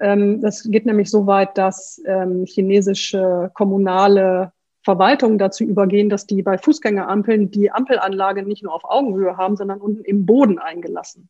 Ähm, 0.00 0.42
das 0.42 0.64
geht 0.64 0.84
nämlich 0.84 1.10
so 1.10 1.26
weit, 1.26 1.56
dass 1.56 2.02
ähm, 2.04 2.44
chinesische 2.44 3.50
kommunale 3.54 4.52
Verwaltungen 4.82 5.38
dazu 5.38 5.64
übergehen, 5.64 6.08
dass 6.08 6.26
die 6.26 6.42
bei 6.42 6.58
Fußgängerampeln 6.58 7.50
die 7.50 7.70
Ampelanlage 7.70 8.42
nicht 8.42 8.62
nur 8.62 8.74
auf 8.74 8.84
Augenhöhe 8.84 9.36
haben, 9.36 9.56
sondern 9.56 9.80
unten 9.80 10.04
im 10.04 10.26
Boden 10.26 10.58
eingelassen. 10.58 11.28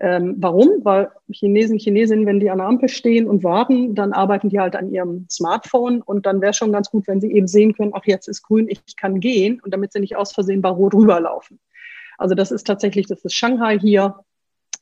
Ähm, 0.00 0.36
warum? 0.38 0.82
Weil 0.82 1.10
Chinesen, 1.30 1.78
Chinesinnen, 1.78 2.24
wenn 2.24 2.40
die 2.40 2.48
an 2.50 2.58
der 2.58 2.66
Ampel 2.66 2.88
stehen 2.88 3.28
und 3.28 3.44
warten, 3.44 3.94
dann 3.94 4.14
arbeiten 4.14 4.48
die 4.48 4.58
halt 4.58 4.74
an 4.74 4.90
ihrem 4.90 5.26
Smartphone 5.30 6.00
und 6.00 6.24
dann 6.24 6.40
wäre 6.40 6.54
schon 6.54 6.72
ganz 6.72 6.90
gut, 6.90 7.06
wenn 7.06 7.20
sie 7.20 7.30
eben 7.32 7.46
sehen 7.46 7.74
können, 7.74 7.92
ach, 7.94 8.06
jetzt 8.06 8.26
ist 8.26 8.42
grün, 8.42 8.68
ich 8.68 8.96
kann 8.96 9.20
gehen 9.20 9.60
und 9.62 9.74
damit 9.74 9.92
sie 9.92 10.00
nicht 10.00 10.16
aus 10.16 10.32
Versehen 10.32 10.62
bei 10.62 10.70
Rot 10.70 10.94
rüberlaufen. 10.94 11.60
Also 12.16 12.34
das 12.34 12.50
ist 12.50 12.66
tatsächlich, 12.66 13.06
das 13.06 13.24
ist 13.24 13.34
Shanghai 13.34 13.78
hier, 13.78 14.16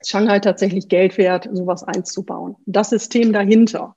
Shanghai 0.05 0.39
tatsächlich 0.39 0.89
Geld 0.89 1.19
wert, 1.19 1.49
sowas 1.53 1.83
einzubauen. 1.83 2.55
Das 2.67 2.91
System 2.91 3.33
dahinter, 3.33 3.97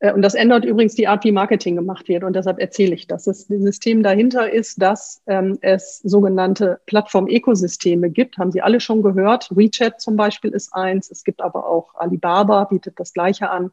und 0.00 0.20
das 0.22 0.34
ändert 0.34 0.64
übrigens 0.64 0.94
die 0.94 1.08
Art, 1.08 1.24
wie 1.24 1.32
Marketing 1.32 1.74
gemacht 1.74 2.08
wird. 2.08 2.22
Und 2.22 2.36
deshalb 2.36 2.58
erzähle 2.58 2.94
ich 2.94 3.06
das. 3.06 3.24
Das 3.24 3.46
System 3.46 4.02
dahinter 4.02 4.52
ist, 4.52 4.82
dass 4.82 5.22
ähm, 5.26 5.58
es 5.62 6.00
sogenannte 6.00 6.80
Plattform-Ökosysteme 6.86 8.10
gibt. 8.10 8.36
Haben 8.36 8.52
Sie 8.52 8.60
alle 8.60 8.80
schon 8.80 9.02
gehört? 9.02 9.48
WeChat 9.56 10.00
zum 10.00 10.16
Beispiel 10.16 10.50
ist 10.50 10.74
eins. 10.74 11.10
Es 11.10 11.24
gibt 11.24 11.40
aber 11.40 11.66
auch 11.66 11.94
Alibaba, 11.94 12.64
bietet 12.64 13.00
das 13.00 13.14
Gleiche 13.14 13.48
an. 13.48 13.70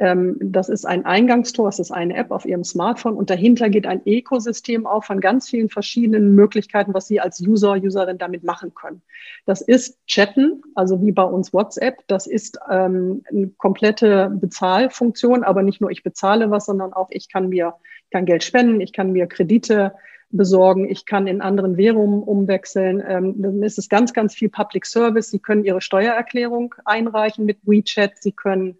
Ähm, 0.00 0.36
das 0.40 0.70
ist 0.70 0.86
ein 0.86 1.04
Eingangstor, 1.04 1.68
es 1.68 1.78
ist 1.78 1.90
eine 1.90 2.16
App 2.16 2.30
auf 2.30 2.46
Ihrem 2.46 2.64
Smartphone 2.64 3.14
und 3.14 3.28
dahinter 3.28 3.68
geht 3.68 3.86
ein 3.86 4.00
Ökosystem 4.06 4.86
auf 4.86 5.04
von 5.04 5.20
ganz 5.20 5.48
vielen 5.50 5.68
verschiedenen 5.68 6.34
Möglichkeiten, 6.34 6.94
was 6.94 7.06
Sie 7.06 7.20
als 7.20 7.38
User, 7.40 7.74
Userin 7.74 8.16
damit 8.16 8.42
machen 8.42 8.74
können. 8.74 9.02
Das 9.44 9.60
ist 9.60 9.98
Chatten, 10.06 10.62
also 10.74 11.02
wie 11.02 11.12
bei 11.12 11.22
uns 11.22 11.52
WhatsApp. 11.52 11.98
Das 12.06 12.26
ist 12.26 12.58
ähm, 12.70 13.22
eine 13.28 13.48
komplette 13.58 14.30
Bezahlfunktion, 14.30 15.44
aber 15.44 15.62
nicht 15.62 15.82
nur 15.82 15.90
ich 15.90 16.02
bezahle 16.02 16.50
was, 16.50 16.64
sondern 16.64 16.94
auch 16.94 17.08
ich 17.10 17.28
kann 17.28 17.50
mir 17.50 17.74
ich 18.06 18.10
kann 18.10 18.24
Geld 18.24 18.42
spenden, 18.42 18.80
ich 18.80 18.92
kann 18.92 19.12
mir 19.12 19.26
Kredite 19.26 19.92
besorgen, 20.30 20.88
ich 20.88 21.04
kann 21.04 21.26
in 21.26 21.42
anderen 21.42 21.76
Währungen 21.76 22.22
umwechseln. 22.22 23.02
Ähm, 23.06 23.34
dann 23.42 23.62
ist 23.62 23.78
es 23.78 23.90
ganz, 23.90 24.14
ganz 24.14 24.34
viel 24.34 24.48
Public 24.48 24.86
Service. 24.86 25.30
Sie 25.30 25.40
können 25.40 25.64
Ihre 25.64 25.82
Steuererklärung 25.82 26.74
einreichen 26.86 27.44
mit 27.44 27.58
WeChat. 27.64 28.12
Sie 28.22 28.32
können 28.32 28.78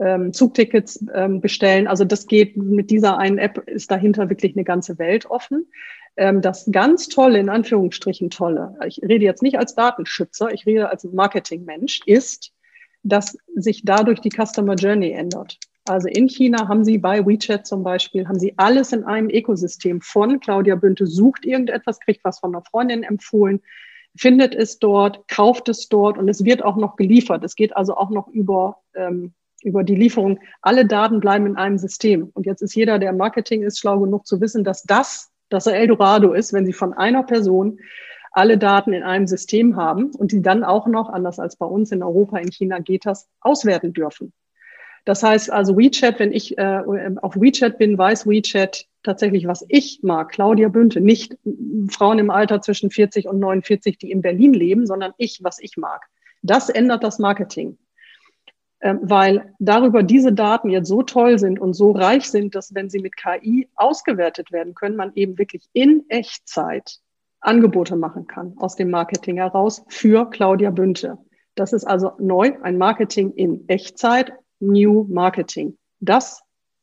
ähm, 0.00 0.32
Zugtickets 0.32 1.04
ähm, 1.14 1.40
bestellen. 1.40 1.86
Also 1.86 2.04
das 2.04 2.26
geht 2.26 2.56
mit 2.56 2.90
dieser 2.90 3.18
einen 3.18 3.38
App, 3.38 3.68
ist 3.68 3.90
dahinter 3.90 4.28
wirklich 4.28 4.56
eine 4.56 4.64
ganze 4.64 4.98
Welt 4.98 5.26
offen. 5.26 5.70
Ähm, 6.16 6.40
das 6.40 6.68
ganz 6.72 7.08
Tolle, 7.08 7.38
in 7.38 7.48
Anführungsstrichen 7.48 8.30
Tolle, 8.30 8.76
ich 8.86 9.00
rede 9.02 9.24
jetzt 9.24 9.42
nicht 9.42 9.58
als 9.58 9.74
Datenschützer, 9.74 10.52
ich 10.52 10.66
rede 10.66 10.88
als 10.88 11.04
Marketingmensch, 11.04 12.00
ist, 12.06 12.52
dass 13.02 13.36
sich 13.54 13.82
dadurch 13.84 14.20
die 14.20 14.30
Customer 14.30 14.74
Journey 14.74 15.12
ändert. 15.12 15.58
Also 15.86 16.08
in 16.08 16.28
China 16.28 16.68
haben 16.68 16.84
sie 16.84 16.98
bei 16.98 17.26
WeChat 17.26 17.66
zum 17.66 17.82
Beispiel, 17.82 18.28
haben 18.28 18.38
sie 18.38 18.54
alles 18.56 18.92
in 18.92 19.04
einem 19.04 19.30
Ökosystem 19.30 20.00
von 20.00 20.40
Claudia 20.40 20.74
Bünte 20.74 21.06
sucht 21.06 21.44
irgendetwas, 21.44 22.00
kriegt 22.00 22.22
was 22.24 22.38
von 22.38 22.54
einer 22.54 22.64
Freundin 22.64 23.02
empfohlen, 23.02 23.60
findet 24.14 24.54
es 24.54 24.78
dort, 24.78 25.26
kauft 25.28 25.68
es 25.68 25.88
dort 25.88 26.18
und 26.18 26.28
es 26.28 26.44
wird 26.44 26.62
auch 26.62 26.76
noch 26.76 26.96
geliefert. 26.96 27.44
Es 27.44 27.54
geht 27.54 27.76
also 27.76 27.96
auch 27.96 28.10
noch 28.10 28.28
über 28.28 28.78
ähm, 28.94 29.32
über 29.62 29.84
die 29.84 29.94
Lieferung. 29.94 30.38
Alle 30.62 30.86
Daten 30.86 31.20
bleiben 31.20 31.46
in 31.46 31.56
einem 31.56 31.78
System. 31.78 32.30
Und 32.34 32.46
jetzt 32.46 32.62
ist 32.62 32.74
jeder, 32.74 32.98
der 32.98 33.12
Marketing 33.12 33.62
ist, 33.62 33.78
schlau 33.78 34.00
genug 34.00 34.26
zu 34.26 34.40
wissen, 34.40 34.64
dass 34.64 34.82
das, 34.82 35.30
das 35.48 35.66
Eldorado 35.66 36.32
ist, 36.32 36.52
wenn 36.52 36.66
Sie 36.66 36.72
von 36.72 36.92
einer 36.92 37.22
Person 37.22 37.78
alle 38.32 38.58
Daten 38.58 38.92
in 38.92 39.02
einem 39.02 39.26
System 39.26 39.76
haben 39.76 40.12
und 40.12 40.32
die 40.32 40.42
dann 40.42 40.62
auch 40.62 40.86
noch, 40.86 41.08
anders 41.08 41.38
als 41.38 41.56
bei 41.56 41.66
uns 41.66 41.90
in 41.90 42.02
Europa, 42.02 42.38
in 42.38 42.50
China 42.52 42.78
geht 42.78 43.06
das, 43.06 43.28
auswerten 43.40 43.92
dürfen. 43.92 44.32
Das 45.04 45.22
heißt 45.22 45.50
also 45.50 45.76
WeChat, 45.76 46.18
wenn 46.18 46.32
ich 46.32 46.58
äh, 46.58 46.82
auf 47.20 47.34
WeChat 47.34 47.78
bin, 47.78 47.96
weiß 47.96 48.26
WeChat 48.26 48.86
tatsächlich, 49.02 49.46
was 49.46 49.64
ich 49.68 50.00
mag. 50.02 50.30
Claudia 50.30 50.68
Bünte, 50.68 51.00
nicht 51.00 51.38
Frauen 51.88 52.18
im 52.18 52.30
Alter 52.30 52.60
zwischen 52.60 52.90
40 52.90 53.26
und 53.26 53.38
49, 53.38 53.98
die 53.98 54.10
in 54.10 54.20
Berlin 54.20 54.52
leben, 54.52 54.86
sondern 54.86 55.12
ich, 55.16 55.40
was 55.42 55.58
ich 55.58 55.76
mag. 55.76 56.06
Das 56.42 56.68
ändert 56.68 57.02
das 57.02 57.18
Marketing. 57.18 57.78
Ähm, 58.82 59.00
weil 59.02 59.54
darüber 59.58 60.02
diese 60.02 60.32
Daten 60.32 60.70
jetzt 60.70 60.88
so 60.88 61.02
toll 61.02 61.38
sind 61.38 61.60
und 61.60 61.74
so 61.74 61.90
reich 61.90 62.30
sind, 62.30 62.54
dass 62.54 62.74
wenn 62.74 62.88
sie 62.88 63.00
mit 63.00 63.16
KI 63.16 63.68
ausgewertet 63.76 64.52
werden 64.52 64.74
können, 64.74 64.96
man 64.96 65.12
eben 65.14 65.36
wirklich 65.36 65.68
in 65.74 66.04
Echtzeit 66.08 66.98
Angebote 67.40 67.96
machen 67.96 68.26
kann 68.26 68.54
aus 68.56 68.76
dem 68.76 68.90
Marketing 68.90 69.36
heraus 69.36 69.84
für 69.88 70.28
Claudia 70.30 70.70
Bünte. 70.70 71.18
Das 71.54 71.72
ist 71.72 71.84
also 71.84 72.12
neu, 72.18 72.52
ein 72.62 72.78
Marketing 72.78 73.32
in 73.32 73.68
Echtzeit, 73.68 74.32
New 74.60 75.04
Marketing. 75.08 75.76
Das 76.00 76.42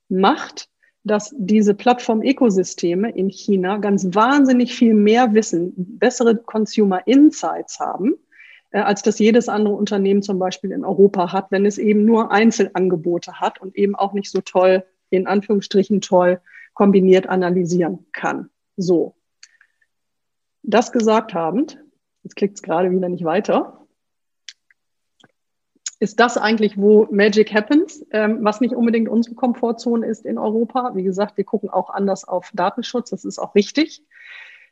macht, 0.10 0.70
dass 1.04 1.34
diese 1.38 1.74
Plattform-Ökosysteme 1.74 3.10
in 3.12 3.30
China 3.30 3.78
ganz 3.78 4.14
wahnsinnig 4.14 4.76
viel 4.76 4.94
mehr 4.94 5.34
Wissen, 5.34 5.74
bessere 5.76 6.36
Consumer 6.36 7.08
Insights 7.08 7.80
haben, 7.80 8.16
als 8.72 9.02
das 9.02 9.20
jedes 9.20 9.50
andere 9.50 9.76
Unternehmen 9.76 10.22
zum 10.22 10.40
Beispiel 10.40 10.72
in 10.72 10.84
Europa 10.84 11.32
hat, 11.32 11.52
wenn 11.52 11.66
es 11.66 11.78
eben 11.78 12.06
nur 12.06 12.32
Einzelangebote 12.32 13.40
hat 13.40 13.62
und 13.62 13.76
eben 13.76 13.96
auch 13.96 14.14
nicht 14.14 14.30
so 14.30 14.42
toll, 14.42 14.86
in 15.10 15.28
Anführungsstrichen 15.28 16.02
toll, 16.02 16.42
kombiniert 16.74 17.28
analysieren 17.28 18.06
kann. 18.12 18.50
So. 18.76 19.16
Das 20.64 20.92
gesagt 20.92 21.34
habend, 21.34 21.80
jetzt 22.24 22.36
klickt 22.36 22.58
es 22.58 22.62
gerade 22.62 22.92
wieder 22.92 23.10
nicht 23.10 23.24
weiter, 23.24 23.88
ist 26.00 26.20
das 26.20 26.38
eigentlich, 26.38 26.78
wo 26.78 27.08
Magic 27.10 27.54
happens, 27.54 28.06
ähm, 28.12 28.40
was 28.42 28.62
nicht 28.62 28.76
unbedingt 28.76 29.10
unsere 29.10 29.36
Komfortzone 29.36 30.06
ist 30.06 30.26
in 30.26 30.38
Europa. 30.38 30.92
Wie 30.94 31.04
gesagt, 31.04 31.38
wir 31.38 31.44
gucken 31.44 31.70
auch 31.70 31.90
anders 31.90 32.26
auf 32.26 32.52
Datenschutz, 32.54 33.10
das 33.10 33.26
ist 33.26 33.40
auch 33.40 33.56
richtig. 33.56 34.04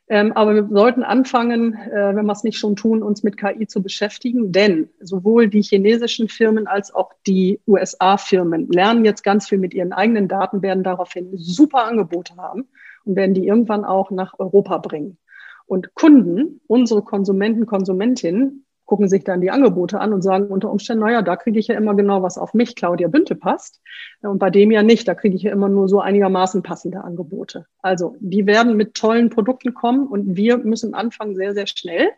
Ähm, 0.08 0.32
aber 0.32 0.54
wir 0.54 0.68
sollten 0.68 1.02
anfangen, 1.02 1.74
äh, 1.74 2.14
wenn 2.14 2.26
wir 2.26 2.32
es 2.32 2.44
nicht 2.44 2.58
schon 2.58 2.76
tun, 2.76 3.02
uns 3.02 3.24
mit 3.24 3.36
KI 3.36 3.66
zu 3.66 3.82
beschäftigen, 3.82 4.52
denn 4.52 4.88
sowohl 5.00 5.48
die 5.48 5.62
chinesischen 5.62 6.28
Firmen 6.28 6.68
als 6.68 6.94
auch 6.94 7.12
die 7.26 7.60
USA-Firmen 7.66 8.68
lernen 8.70 9.04
jetzt 9.04 9.24
ganz 9.24 9.48
viel 9.48 9.58
mit 9.58 9.74
ihren 9.74 9.92
eigenen 9.92 10.28
Daten, 10.28 10.62
werden 10.62 10.84
daraufhin 10.84 11.36
super 11.36 11.84
Angebote 11.84 12.36
haben 12.36 12.68
und 13.04 13.16
werden 13.16 13.34
die 13.34 13.48
irgendwann 13.48 13.84
auch 13.84 14.12
nach 14.12 14.38
Europa 14.38 14.78
bringen. 14.78 15.18
Und 15.66 15.94
Kunden, 15.94 16.60
unsere 16.68 17.02
Konsumenten, 17.02 17.66
Konsumentinnen, 17.66 18.64
gucken 18.86 19.08
sich 19.08 19.24
dann 19.24 19.40
die 19.40 19.50
Angebote 19.50 20.00
an 20.00 20.12
und 20.12 20.22
sagen 20.22 20.46
unter 20.46 20.70
Umständen, 20.70 21.04
naja, 21.04 21.20
da 21.20 21.36
kriege 21.36 21.58
ich 21.58 21.66
ja 21.66 21.76
immer 21.76 21.94
genau, 21.94 22.22
was 22.22 22.38
auf 22.38 22.54
mich, 22.54 22.76
Claudia 22.76 23.08
Bünte, 23.08 23.34
passt. 23.34 23.80
Und 24.22 24.38
bei 24.38 24.48
dem 24.48 24.70
ja 24.70 24.82
nicht, 24.82 25.06
da 25.08 25.14
kriege 25.14 25.34
ich 25.34 25.42
ja 25.42 25.52
immer 25.52 25.68
nur 25.68 25.88
so 25.88 26.00
einigermaßen 26.00 26.62
passende 26.62 27.02
Angebote. 27.02 27.66
Also 27.82 28.16
die 28.20 28.46
werden 28.46 28.76
mit 28.76 28.94
tollen 28.94 29.28
Produkten 29.28 29.74
kommen 29.74 30.06
und 30.06 30.36
wir 30.36 30.58
müssen 30.58 30.94
anfangen 30.94 31.34
sehr, 31.34 31.52
sehr 31.52 31.66
schnell, 31.66 32.08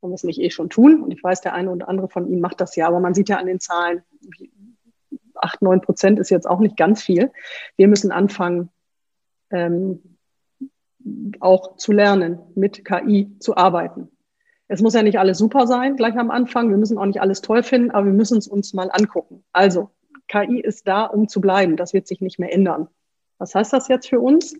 wenn 0.00 0.10
wir 0.10 0.14
es 0.14 0.24
nicht 0.24 0.40
eh 0.40 0.50
schon 0.50 0.70
tun. 0.70 1.02
Und 1.02 1.10
ich 1.10 1.22
weiß, 1.22 1.40
der 1.40 1.54
eine 1.54 1.70
oder 1.70 1.88
andere 1.88 2.08
von 2.08 2.28
Ihnen 2.28 2.40
macht 2.40 2.60
das 2.60 2.76
ja, 2.76 2.86
aber 2.86 3.00
man 3.00 3.14
sieht 3.14 3.28
ja 3.28 3.38
an 3.38 3.46
den 3.46 3.60
Zahlen, 3.60 4.02
acht, 5.34 5.60
neun 5.60 5.80
Prozent 5.80 6.20
ist 6.20 6.30
jetzt 6.30 6.48
auch 6.48 6.60
nicht 6.60 6.76
ganz 6.76 7.02
viel. 7.02 7.32
Wir 7.76 7.88
müssen 7.88 8.12
anfangen, 8.12 8.70
ähm, 9.50 10.00
auch 11.40 11.76
zu 11.76 11.92
lernen, 11.92 12.38
mit 12.54 12.84
KI 12.84 13.36
zu 13.40 13.56
arbeiten. 13.56 14.08
Es 14.68 14.80
muss 14.80 14.94
ja 14.94 15.02
nicht 15.02 15.18
alles 15.18 15.38
super 15.38 15.66
sein, 15.66 15.96
gleich 15.96 16.16
am 16.16 16.30
Anfang. 16.30 16.70
Wir 16.70 16.76
müssen 16.76 16.98
auch 16.98 17.06
nicht 17.06 17.20
alles 17.20 17.42
toll 17.42 17.62
finden, 17.62 17.90
aber 17.90 18.06
wir 18.06 18.12
müssen 18.12 18.38
es 18.38 18.48
uns 18.48 18.72
mal 18.72 18.90
angucken. 18.90 19.44
Also, 19.52 19.90
KI 20.28 20.60
ist 20.60 20.88
da, 20.88 21.04
um 21.04 21.28
zu 21.28 21.40
bleiben. 21.40 21.76
Das 21.76 21.92
wird 21.92 22.06
sich 22.06 22.20
nicht 22.20 22.38
mehr 22.38 22.52
ändern. 22.52 22.88
Was 23.38 23.54
heißt 23.54 23.72
das 23.72 23.88
jetzt 23.88 24.08
für 24.08 24.20
uns? 24.20 24.56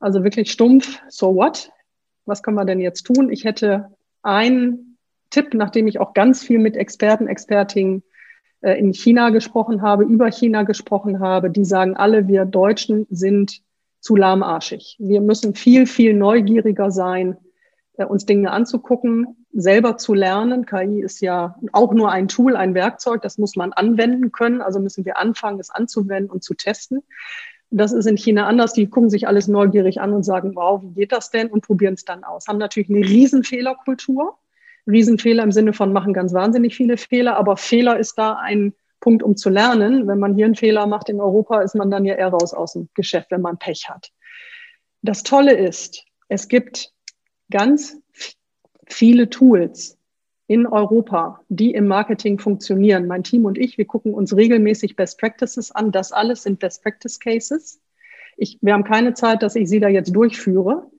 Also 0.00 0.24
wirklich 0.24 0.50
stumpf, 0.50 0.98
so 1.08 1.36
what? 1.36 1.70
Was 2.24 2.42
können 2.42 2.56
wir 2.56 2.64
denn 2.64 2.80
jetzt 2.80 3.02
tun? 3.04 3.30
Ich 3.30 3.44
hätte 3.44 3.92
einen 4.22 4.98
Tipp, 5.30 5.54
nachdem 5.54 5.86
ich 5.86 6.00
auch 6.00 6.14
ganz 6.14 6.42
viel 6.42 6.58
mit 6.58 6.76
Experten, 6.76 7.28
Expertinnen 7.28 8.02
äh, 8.62 8.78
in 8.78 8.92
China 8.92 9.30
gesprochen 9.30 9.82
habe, 9.82 10.04
über 10.04 10.30
China 10.30 10.62
gesprochen 10.62 11.20
habe, 11.20 11.50
die 11.50 11.64
sagen 11.64 11.96
alle, 11.96 12.28
wir 12.28 12.44
Deutschen 12.44 13.06
sind 13.10 13.62
zu 14.00 14.16
lahmarschig. 14.16 14.96
Wir 14.98 15.20
müssen 15.20 15.54
viel, 15.54 15.86
viel 15.86 16.14
neugieriger 16.14 16.90
sein, 16.90 17.36
uns 17.98 18.26
Dinge 18.26 18.50
anzugucken, 18.50 19.46
selber 19.52 19.96
zu 19.96 20.14
lernen. 20.14 20.66
KI 20.66 21.00
ist 21.00 21.20
ja 21.20 21.56
auch 21.72 21.92
nur 21.92 22.10
ein 22.10 22.28
Tool, 22.28 22.56
ein 22.56 22.74
Werkzeug, 22.74 23.22
das 23.22 23.38
muss 23.38 23.56
man 23.56 23.72
anwenden 23.72 24.32
können. 24.32 24.62
Also 24.62 24.80
müssen 24.80 25.04
wir 25.04 25.18
anfangen, 25.18 25.60
es 25.60 25.70
anzuwenden 25.70 26.30
und 26.30 26.42
zu 26.42 26.54
testen. 26.54 27.02
Das 27.70 27.92
ist 27.92 28.06
in 28.06 28.16
China 28.16 28.46
anders. 28.46 28.74
Die 28.74 28.88
gucken 28.88 29.08
sich 29.08 29.26
alles 29.26 29.48
neugierig 29.48 30.00
an 30.00 30.12
und 30.12 30.24
sagen, 30.24 30.54
wow, 30.54 30.82
wie 30.82 30.92
geht 30.92 31.12
das 31.12 31.30
denn? 31.30 31.48
Und 31.48 31.64
probieren 31.64 31.94
es 31.94 32.04
dann 32.04 32.24
aus. 32.24 32.46
Haben 32.46 32.58
natürlich 32.58 32.90
eine 32.90 33.00
Riesenfehlerkultur. 33.00 34.38
Riesenfehler 34.86 35.42
im 35.42 35.52
Sinne 35.52 35.72
von 35.72 35.92
machen 35.92 36.12
ganz 36.12 36.34
wahnsinnig 36.34 36.74
viele 36.74 36.96
Fehler. 36.96 37.36
Aber 37.36 37.56
Fehler 37.56 37.98
ist 37.98 38.18
da 38.18 38.34
ein 38.34 38.74
Punkt, 39.00 39.22
um 39.22 39.36
zu 39.36 39.48
lernen. 39.48 40.06
Wenn 40.06 40.18
man 40.18 40.34
hier 40.34 40.44
einen 40.44 40.54
Fehler 40.54 40.86
macht 40.86 41.08
in 41.08 41.20
Europa, 41.20 41.62
ist 41.62 41.74
man 41.74 41.90
dann 41.90 42.04
ja 42.04 42.14
eher 42.14 42.28
raus 42.28 42.52
aus 42.52 42.74
dem 42.74 42.88
Geschäft, 42.94 43.30
wenn 43.30 43.40
man 43.40 43.58
Pech 43.58 43.88
hat. 43.88 44.10
Das 45.02 45.22
Tolle 45.22 45.54
ist, 45.54 46.04
es 46.28 46.48
gibt 46.48 46.92
ganz 47.50 47.98
viele 48.86 49.30
Tools 49.30 49.98
in 50.46 50.66
Europa, 50.66 51.40
die 51.48 51.72
im 51.72 51.86
Marketing 51.86 52.38
funktionieren. 52.38 53.06
Mein 53.06 53.22
Team 53.22 53.44
und 53.44 53.56
ich, 53.56 53.78
wir 53.78 53.86
gucken 53.86 54.12
uns 54.12 54.36
regelmäßig 54.36 54.96
Best 54.96 55.18
Practices 55.18 55.70
an. 55.70 55.92
Das 55.92 56.12
alles 56.12 56.42
sind 56.42 56.58
Best 56.58 56.82
Practice 56.82 57.18
Cases. 57.18 57.80
Ich, 58.36 58.58
wir 58.60 58.74
haben 58.74 58.84
keine 58.84 59.14
Zeit, 59.14 59.42
dass 59.42 59.56
ich 59.56 59.68
sie 59.68 59.80
da 59.80 59.88
jetzt 59.88 60.14
durchführe. 60.14 60.90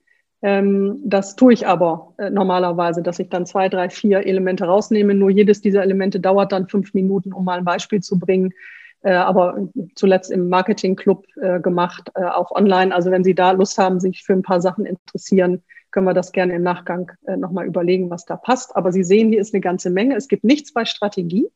Ähm, 0.42 1.00
das 1.04 1.36
tue 1.36 1.54
ich 1.54 1.68
aber 1.68 2.14
äh, 2.18 2.30
normalerweise, 2.30 3.02
dass 3.02 3.20
ich 3.20 3.30
dann 3.30 3.46
zwei, 3.46 3.70
drei, 3.70 3.90
vier 3.90 4.26
Elemente 4.26 4.66
rausnehme. 4.66 5.14
Nur 5.14 5.30
jedes 5.30 5.62
dieser 5.62 5.84
Elemente 5.84 6.20
dauert 6.20 6.52
dann 6.52 6.68
fünf 6.68 6.94
Minuten, 6.94 7.32
um 7.32 7.46
mal 7.46 7.60
ein 7.60 7.66
Beispiel 7.66 8.02
zu 8.02 8.20
bringen. 8.20 8.54
Äh, 9.04 9.14
aber 9.14 9.68
zuletzt 9.96 10.32
im 10.32 10.50
Marketing 10.50 10.96
Club 10.96 11.26
äh, 11.42 11.60
gemacht, 11.60 12.10
äh, 12.16 12.24
auch 12.24 12.52
online. 12.52 12.96
Also 12.96 13.12
wenn 13.12 13.24
Sie 13.24 13.36
da 13.36 13.52
Lust 13.52 13.78
haben, 13.78 14.00
sich 14.00 14.24
für 14.24 14.34
ein 14.34 14.42
paar 14.42 14.62
Sachen 14.62 14.86
interessieren, 14.86 15.62
können 15.94 16.08
wir 16.08 16.14
das 16.14 16.34
gerne 16.34 16.56
im 16.56 16.64
Nachgang 16.64 17.12
äh, 17.26 17.38
nochmal 17.38 17.66
überlegen, 17.66 18.10
was 18.10 18.26
da 18.26 18.36
passt. 18.36 18.76
Aber 18.76 18.92
Sie 18.92 19.04
sehen, 19.04 19.30
hier 19.30 19.40
ist 19.40 19.54
eine 19.54 19.62
ganze 19.62 19.90
Menge. 19.90 20.16
Es 20.16 20.28
gibt 20.28 20.44
nichts 20.44 20.74
bei 20.74 20.84
Strategie. 20.84 21.48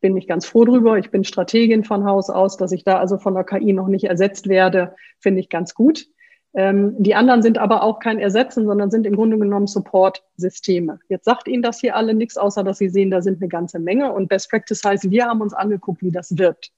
Bin 0.00 0.16
ich 0.16 0.26
ganz 0.26 0.46
froh 0.46 0.64
drüber. 0.64 0.98
Ich 0.98 1.10
bin 1.10 1.24
Strategin 1.24 1.84
von 1.84 2.04
Haus 2.04 2.28
aus, 2.28 2.56
dass 2.56 2.72
ich 2.72 2.84
da 2.84 2.98
also 2.98 3.18
von 3.18 3.34
der 3.34 3.44
KI 3.44 3.72
noch 3.72 3.88
nicht 3.88 4.04
ersetzt 4.04 4.48
werde, 4.48 4.94
finde 5.20 5.40
ich 5.40 5.48
ganz 5.48 5.74
gut. 5.74 6.06
Ähm, 6.54 6.96
die 6.98 7.14
anderen 7.14 7.42
sind 7.42 7.58
aber 7.58 7.82
auch 7.82 8.00
kein 8.00 8.18
Ersetzen, 8.18 8.66
sondern 8.66 8.90
sind 8.90 9.06
im 9.06 9.14
Grunde 9.14 9.38
genommen 9.38 9.66
Support-Systeme. 9.66 10.98
Jetzt 11.08 11.24
sagt 11.24 11.46
Ihnen 11.46 11.62
das 11.62 11.80
hier 11.80 11.94
alle 11.94 12.14
nichts, 12.14 12.36
außer 12.36 12.64
dass 12.64 12.78
Sie 12.78 12.88
sehen, 12.88 13.10
da 13.10 13.22
sind 13.22 13.40
eine 13.40 13.48
ganze 13.48 13.78
Menge. 13.78 14.12
Und 14.12 14.28
Best 14.28 14.50
Practice 14.50 14.82
heißt, 14.84 15.10
wir 15.10 15.26
haben 15.26 15.40
uns 15.40 15.54
angeguckt, 15.54 16.02
wie 16.02 16.10
das 16.10 16.36
wirkt. 16.36 16.72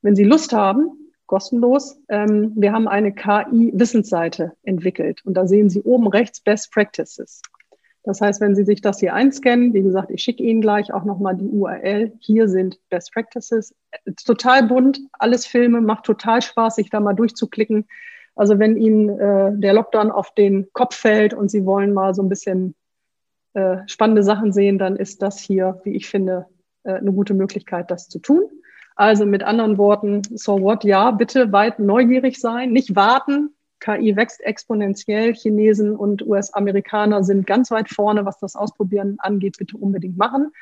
Wenn 0.00 0.16
Sie 0.16 0.24
Lust 0.24 0.52
haben, 0.52 1.01
kostenlos. 1.32 1.98
Ähm, 2.10 2.52
wir 2.56 2.74
haben 2.74 2.86
eine 2.86 3.10
KI-Wissensseite 3.10 4.52
entwickelt 4.64 5.24
und 5.24 5.32
da 5.32 5.46
sehen 5.46 5.70
Sie 5.70 5.80
oben 5.80 6.06
rechts 6.06 6.42
Best 6.42 6.70
Practices. 6.70 7.40
Das 8.02 8.20
heißt, 8.20 8.42
wenn 8.42 8.54
Sie 8.54 8.64
sich 8.64 8.82
das 8.82 9.00
hier 9.00 9.14
einscannen, 9.14 9.72
wie 9.72 9.80
gesagt, 9.80 10.10
ich 10.10 10.22
schicke 10.22 10.42
Ihnen 10.42 10.60
gleich 10.60 10.92
auch 10.92 11.04
nochmal 11.04 11.34
die 11.34 11.48
URL. 11.48 12.12
Hier 12.20 12.50
sind 12.50 12.78
Best 12.90 13.14
Practices. 13.14 13.74
Total 14.26 14.64
bunt, 14.64 15.00
alles 15.14 15.46
Filme, 15.46 15.80
macht 15.80 16.04
total 16.04 16.42
Spaß, 16.42 16.74
sich 16.74 16.90
da 16.90 17.00
mal 17.00 17.14
durchzuklicken. 17.14 17.86
Also 18.36 18.58
wenn 18.58 18.76
Ihnen 18.76 19.08
äh, 19.18 19.52
der 19.54 19.72
Lockdown 19.72 20.10
auf 20.10 20.34
den 20.34 20.70
Kopf 20.74 20.96
fällt 20.96 21.32
und 21.32 21.50
Sie 21.50 21.64
wollen 21.64 21.94
mal 21.94 22.14
so 22.14 22.22
ein 22.22 22.28
bisschen 22.28 22.74
äh, 23.54 23.78
spannende 23.86 24.22
Sachen 24.22 24.52
sehen, 24.52 24.76
dann 24.76 24.96
ist 24.96 25.22
das 25.22 25.40
hier, 25.40 25.80
wie 25.84 25.96
ich 25.96 26.10
finde, 26.10 26.44
äh, 26.82 26.92
eine 26.92 27.12
gute 27.12 27.32
Möglichkeit, 27.32 27.90
das 27.90 28.10
zu 28.10 28.18
tun. 28.18 28.50
Also 28.94 29.26
mit 29.26 29.42
anderen 29.42 29.78
Worten, 29.78 30.22
so 30.34 30.60
what, 30.60 30.84
ja, 30.84 31.10
bitte 31.10 31.52
weit 31.52 31.78
neugierig 31.78 32.38
sein, 32.38 32.72
nicht 32.72 32.94
warten. 32.94 33.54
KI 33.80 34.14
wächst 34.16 34.40
exponentiell. 34.42 35.34
Chinesen 35.34 35.96
und 35.96 36.24
US-Amerikaner 36.24 37.24
sind 37.24 37.46
ganz 37.46 37.70
weit 37.70 37.88
vorne, 37.88 38.24
was 38.24 38.38
das 38.38 38.54
Ausprobieren 38.54 39.16
angeht. 39.18 39.56
Bitte 39.58 39.76
unbedingt 39.76 40.16
machen. 40.16 40.52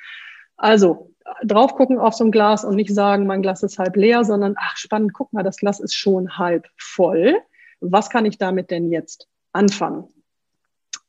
Also 0.57 1.11
drauf 1.45 1.75
gucken 1.75 1.99
auf 1.99 2.15
so 2.15 2.25
ein 2.25 2.33
Glas 2.33 2.65
und 2.65 2.77
nicht 2.77 2.95
sagen, 2.95 3.27
mein 3.27 3.43
Glas 3.43 3.63
ist 3.63 3.79
halb 3.79 3.97
leer, 3.97 4.25
sondern 4.25 4.55
ach 4.59 4.77
spannend, 4.77 5.13
guck 5.13 5.33
mal, 5.33 5.43
das 5.43 5.59
Glas 5.59 5.81
ist 5.81 5.95
schon 5.95 6.39
halb 6.39 6.67
voll. 6.77 7.37
Was 7.81 8.11
kann 8.11 8.27
ich 8.27 8.39
damit 8.39 8.71
denn 8.71 8.91
jetzt 8.91 9.29
anfangen? 9.53 10.05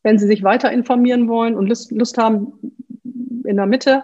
Wenn 0.03 0.17
Sie 0.17 0.27
sich 0.27 0.43
weiter 0.43 0.71
informieren 0.71 1.27
wollen 1.27 1.55
und 1.55 1.67
Lust, 1.67 1.91
Lust 1.91 2.17
haben, 2.17 2.53
in 3.45 3.57
der 3.57 3.65
Mitte 3.65 4.03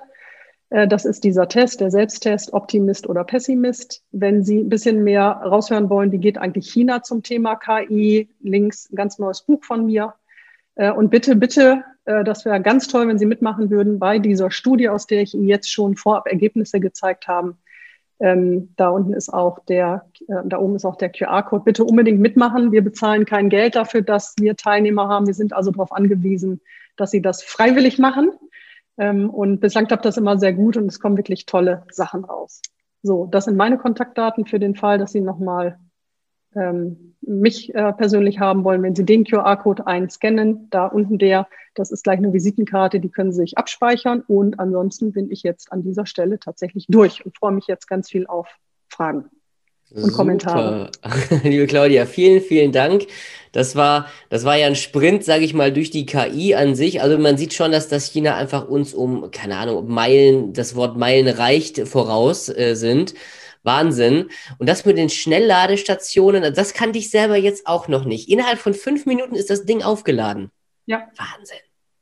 das 0.70 1.06
ist 1.06 1.24
dieser 1.24 1.48
Test, 1.48 1.80
der 1.80 1.92
Selbsttest, 1.92 2.52
Optimist 2.52 3.08
oder 3.08 3.24
Pessimist. 3.24 4.04
Wenn 4.12 4.44
Sie 4.44 4.60
ein 4.60 4.70
bisschen 4.70 5.04
mehr 5.04 5.24
raushören 5.24 5.90
wollen, 5.90 6.12
wie 6.12 6.18
geht 6.18 6.38
eigentlich 6.38 6.70
China 6.70 7.04
zum 7.04 7.24
Thema 7.24 7.56
KI, 7.56 8.30
links 8.42 8.92
ein 8.92 8.98
ganz 8.98 9.18
neues 9.18 9.44
Buch 9.44 9.64
von 9.64 9.86
mir. 9.86 10.14
Äh, 10.78 10.92
und 10.92 11.10
bitte, 11.10 11.36
bitte, 11.36 11.84
äh, 12.06 12.24
das 12.24 12.46
wäre 12.46 12.62
ganz 12.62 12.88
toll, 12.88 13.08
wenn 13.08 13.20
Sie 13.20 13.26
mitmachen 13.26 13.70
würden 13.70 14.00
bei 14.00 14.20
dieser 14.20 14.52
Studie, 14.52 14.90
aus 14.90 15.08
der 15.08 15.22
ich 15.22 15.34
Ihnen 15.34 15.48
jetzt 15.48 15.72
schon 15.72 15.96
vorab 15.96 16.28
Ergebnisse 16.28 16.80
gezeigt 16.80 17.28
habe. 17.28 17.58
Ähm, 18.20 18.74
da 18.78 18.90
unten 18.90 19.14
ist 19.14 19.32
auch 19.32 19.60
der, 19.66 20.06
da 20.28 20.58
oben 20.58 20.76
ist 20.76 20.86
auch 20.86 20.96
der 20.96 21.10
QR-Code. 21.10 21.64
Bitte 21.64 21.84
unbedingt 21.84 22.20
mitmachen. 22.20 22.72
Wir 22.72 22.84
bezahlen 22.84 23.26
kein 23.26 23.50
Geld 23.50 23.76
dafür, 23.76 24.02
dass 24.02 24.34
wir 24.40 24.56
Teilnehmer 24.56 25.08
haben. 25.08 25.28
Wir 25.28 25.36
sind 25.36 25.54
also 25.54 25.70
darauf 25.70 25.92
angewiesen, 25.92 26.62
dass 26.96 27.12
Sie 27.12 27.22
das 27.22 27.44
freiwillig 27.44 28.00
machen. 28.00 28.32
Ähm, 28.98 29.30
und 29.30 29.60
bislang 29.60 29.88
klappt 29.88 30.06
das 30.06 30.18
immer 30.18 30.38
sehr 30.38 30.54
gut 30.54 30.78
und 30.78 30.88
es 30.88 31.00
kommen 31.00 31.18
wirklich 31.18 31.46
tolle 31.46 31.84
Sachen 31.92 32.24
raus. 32.24 32.62
So, 33.04 33.26
das 33.26 33.46
sind 33.46 33.58
meine 33.58 33.78
Kontaktdaten 33.78 34.46
für 34.46 34.60
den 34.60 34.76
Fall, 34.76 34.98
dass 34.98 35.12
Sie 35.12 35.22
nochmal 35.22 35.80
ähm, 36.56 37.16
mich 37.22 37.74
äh, 37.76 37.94
persönlich 37.94 38.40
haben 38.40 38.64
wollen. 38.64 38.82
Wenn 38.82 38.96
Sie 38.96 39.06
den 39.06 39.24
QR-Code 39.24 39.86
einscannen, 39.86 40.70
da 40.70 40.88
unten 40.88 41.18
der, 41.18 41.48
das 41.76 41.92
ist 41.92 42.04
gleich 42.04 42.18
eine 42.18 42.34
Visitenkarte, 42.34 43.00
die 43.00 43.10
können 43.10 43.32
Sie 43.32 43.42
sich 43.42 43.58
abspeichern. 43.58 44.24
Und 44.28 44.60
ansonsten 44.60 45.12
bin 45.12 45.32
ich 45.32 45.44
jetzt 45.44 45.72
an 45.72 45.84
dieser 45.84 46.06
Stelle 46.06 46.40
tatsächlich 46.40 46.88
durch 46.90 47.26
und 47.26 47.38
freue 47.38 47.52
mich 47.52 47.68
jetzt 47.68 47.88
ganz 47.88 48.10
viel 48.10 48.26
auf 48.28 48.48
Fragen. 48.90 49.30
Und 49.92 50.04
Super. 50.04 50.16
Kommentare. 50.16 50.92
Liebe 51.44 51.68
Claudia, 51.68 52.06
vielen, 52.06 52.42
vielen 52.42 52.72
Dank. 52.72 53.08
Das 53.52 53.76
war, 53.76 54.08
das 54.30 54.44
war 54.44 54.58
ja 54.58 54.68
ein 54.68 54.76
Sprint, 54.76 55.24
sage 55.24 55.46
ich 55.46 55.54
mal, 55.54 55.72
durch 55.72 55.90
die 55.90 56.06
KI 56.06 56.56
an 56.56 56.76
sich. 56.76 57.02
Also 57.02 57.18
man 57.18 57.38
sieht 57.38 57.54
schon, 57.54 57.72
dass 57.72 57.88
das 57.88 58.06
China 58.12 58.36
einfach 58.36 58.68
uns 58.68 58.94
um, 58.94 59.32
keine 59.32 59.58
Ahnung, 59.58 59.88
Meilen, 59.88 60.54
das 60.54 60.76
Wort 60.76 60.98
Meilen 60.98 61.28
reicht 61.28 61.88
voraus 61.88 62.50
äh, 62.50 62.76
sind. 62.76 63.14
Wahnsinn. 63.64 64.30
Und 64.60 64.68
das 64.70 64.86
mit 64.86 64.98
den 64.98 65.10
Schnellladestationen, 65.10 66.54
das 66.54 66.74
kannte 66.74 67.00
ich 67.00 67.10
selber 67.10 67.36
jetzt 67.36 67.68
auch 67.68 67.88
noch 67.88 68.06
nicht. 68.06 68.30
Innerhalb 68.30 68.60
von 68.60 68.74
fünf 68.74 69.06
Minuten 69.06 69.36
ist 69.36 69.50
das 69.50 69.66
Ding 69.66 69.84
aufgeladen. 69.84 70.52
Ja. 70.86 71.08
Wahnsinn. 71.18 71.58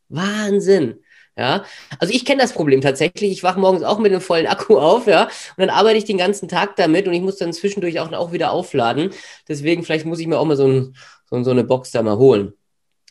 Wahnsinn. 0.10 1.00
Ja, 1.38 1.66
also 2.00 2.14
ich 2.14 2.24
kenne 2.24 2.42
das 2.42 2.54
Problem 2.54 2.80
tatsächlich. 2.80 3.32
Ich 3.32 3.44
wache 3.44 3.60
morgens 3.60 3.84
auch 3.84 4.00
mit 4.00 4.12
einem 4.12 4.22
vollen 4.22 4.48
Akku 4.48 4.78
auf, 4.78 5.06
ja, 5.06 5.24
und 5.24 5.32
dann 5.58 5.70
arbeite 5.70 5.98
ich 5.98 6.06
den 6.06 6.18
ganzen 6.18 6.48
Tag 6.48 6.78
damit 6.78 7.08
und 7.08 7.14
ich 7.14 7.22
muss 7.22 7.38
dann 7.38 7.52
zwischendurch 7.52 8.00
auch, 8.00 8.12
auch 8.14 8.32
wieder 8.32 8.52
aufladen. 8.52 9.10
Deswegen, 9.50 9.84
vielleicht 9.84 10.06
muss 10.06 10.20
ich 10.20 10.28
mir 10.28 10.40
auch 10.40 10.46
mal 10.46 10.56
so, 10.56 10.68
ein, 10.68 10.96
so, 11.30 11.44
so 11.44 11.52
eine 11.52 11.66
Box 11.66 11.92
da 11.92 12.02
mal 12.04 12.18
holen. 12.18 12.54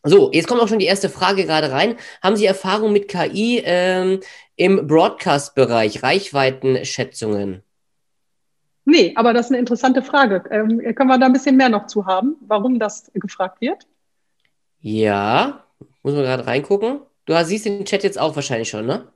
So, 0.07 0.31
jetzt 0.33 0.49
kommt 0.49 0.61
auch 0.61 0.69
schon 0.69 0.79
die 0.79 0.87
erste 0.87 1.09
Frage 1.09 1.45
gerade 1.45 1.71
rein. 1.71 1.97
Haben 2.23 2.37
Sie 2.37 2.45
Erfahrung 2.45 2.93
mit 2.93 3.09
KI 3.09 3.63
ähm, 3.65 4.21
im 4.57 4.87
Broadcast-Bereich, 4.87 6.03
Reichweitenschätzungen? 6.03 7.63
Nee, 8.87 9.13
aber 9.17 9.33
das 9.33 9.47
ist 9.47 9.53
eine 9.53 9.61
interessante 9.61 10.03
Frage. 10.03 10.45
Ähm, 10.51 10.79
können 10.95 11.09
wir 11.09 11.19
da 11.19 11.27
ein 11.27 11.33
bisschen 11.33 11.57
mehr 11.57 11.71
noch 11.71 11.87
zu 11.87 12.05
haben, 12.05 12.37
warum 12.41 12.79
das 12.79 13.11
gefragt 13.15 13.61
wird? 13.63 13.87
Ja, 14.81 15.65
muss 16.03 16.13
man 16.13 16.23
gerade 16.23 16.47
reingucken. 16.47 17.01
Du 17.27 17.45
siehst 17.45 17.65
den 17.65 17.85
Chat 17.85 18.05
jetzt 18.05 18.19
auch 18.19 18.37
wahrscheinlich 18.37 18.69
schon, 18.69 18.87
ne? 18.87 19.09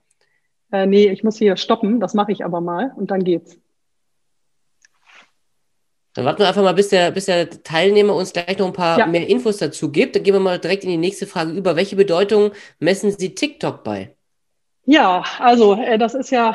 Äh, 0.72 0.86
nee, 0.86 1.08
ich 1.08 1.24
muss 1.24 1.38
hier 1.38 1.56
stoppen. 1.56 2.00
Das 2.00 2.14
mache 2.14 2.32
ich 2.32 2.44
aber 2.44 2.60
mal 2.60 2.92
und 2.96 3.10
dann 3.10 3.24
geht's. 3.24 3.58
Dann 6.14 6.24
warten 6.24 6.40
wir 6.40 6.48
einfach 6.48 6.62
mal, 6.62 6.74
bis 6.74 6.88
der, 6.88 7.10
bis 7.12 7.26
der 7.26 7.48
Teilnehmer 7.62 8.14
uns 8.14 8.32
gleich 8.32 8.58
noch 8.58 8.66
ein 8.66 8.72
paar 8.72 8.98
ja. 8.98 9.06
mehr 9.06 9.28
Infos 9.28 9.58
dazu 9.58 9.92
gibt. 9.92 10.16
Dann 10.16 10.24
gehen 10.24 10.34
wir 10.34 10.40
mal 10.40 10.58
direkt 10.58 10.84
in 10.84 10.90
die 10.90 10.96
nächste 10.96 11.26
Frage 11.26 11.52
über. 11.52 11.76
Welche 11.76 11.96
Bedeutung 11.96 12.50
messen 12.80 13.12
Sie 13.12 13.34
TikTok 13.34 13.84
bei? 13.84 14.16
Ja, 14.90 15.22
also 15.38 15.74
äh, 15.74 15.98
das 15.98 16.14
ist 16.14 16.30
ja, 16.30 16.54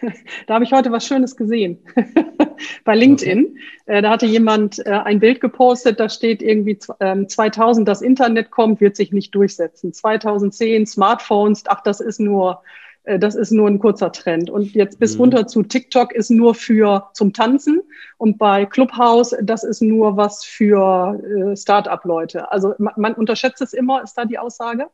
da 0.46 0.54
habe 0.54 0.64
ich 0.64 0.72
heute 0.72 0.90
was 0.90 1.06
Schönes 1.06 1.36
gesehen 1.36 1.78
bei 2.84 2.94
LinkedIn. 2.94 3.58
Äh, 3.84 4.00
da 4.00 4.08
hatte 4.08 4.24
jemand 4.24 4.78
äh, 4.86 4.88
ein 4.88 5.20
Bild 5.20 5.42
gepostet, 5.42 6.00
da 6.00 6.08
steht 6.08 6.40
irgendwie 6.40 6.78
äh, 7.00 7.26
2000, 7.26 7.86
das 7.86 8.00
Internet 8.00 8.50
kommt, 8.50 8.80
wird 8.80 8.96
sich 8.96 9.12
nicht 9.12 9.34
durchsetzen. 9.34 9.92
2010 9.92 10.86
Smartphones, 10.86 11.64
ach, 11.66 11.82
das 11.82 12.00
ist 12.00 12.20
nur, 12.20 12.62
äh, 13.04 13.18
das 13.18 13.34
ist 13.34 13.50
nur 13.50 13.68
ein 13.68 13.80
kurzer 13.80 14.12
Trend. 14.12 14.48
Und 14.48 14.72
jetzt 14.72 14.98
bis 14.98 15.16
mhm. 15.16 15.20
runter 15.20 15.46
zu 15.46 15.62
TikTok 15.62 16.14
ist 16.14 16.30
nur 16.30 16.54
für 16.54 17.10
zum 17.12 17.34
Tanzen 17.34 17.82
und 18.16 18.38
bei 18.38 18.64
Clubhouse, 18.64 19.36
das 19.42 19.62
ist 19.62 19.82
nur 19.82 20.16
was 20.16 20.42
für 20.42 21.20
äh, 21.22 21.54
Start-up-Leute. 21.54 22.50
Also 22.50 22.72
man, 22.78 22.94
man 22.96 23.12
unterschätzt 23.12 23.60
es 23.60 23.74
immer, 23.74 24.02
ist 24.02 24.14
da 24.14 24.24
die 24.24 24.38
Aussage. 24.38 24.86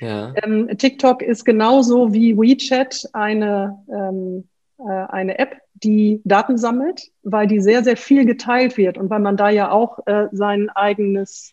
Ja. 0.00 0.34
Ähm, 0.42 0.68
TikTok 0.76 1.22
ist 1.22 1.44
genauso 1.44 2.12
wie 2.12 2.36
WeChat 2.36 3.08
eine, 3.12 3.78
ähm, 3.90 4.48
äh, 4.78 5.06
eine 5.08 5.38
App, 5.38 5.56
die 5.74 6.22
Daten 6.24 6.56
sammelt, 6.56 7.10
weil 7.22 7.46
die 7.46 7.60
sehr, 7.60 7.84
sehr 7.84 7.96
viel 7.96 8.24
geteilt 8.24 8.76
wird 8.76 8.96
und 8.98 9.10
weil 9.10 9.20
man 9.20 9.36
da 9.36 9.50
ja 9.50 9.70
auch 9.70 10.06
äh, 10.06 10.28
sein 10.32 10.70
eigenes 10.70 11.52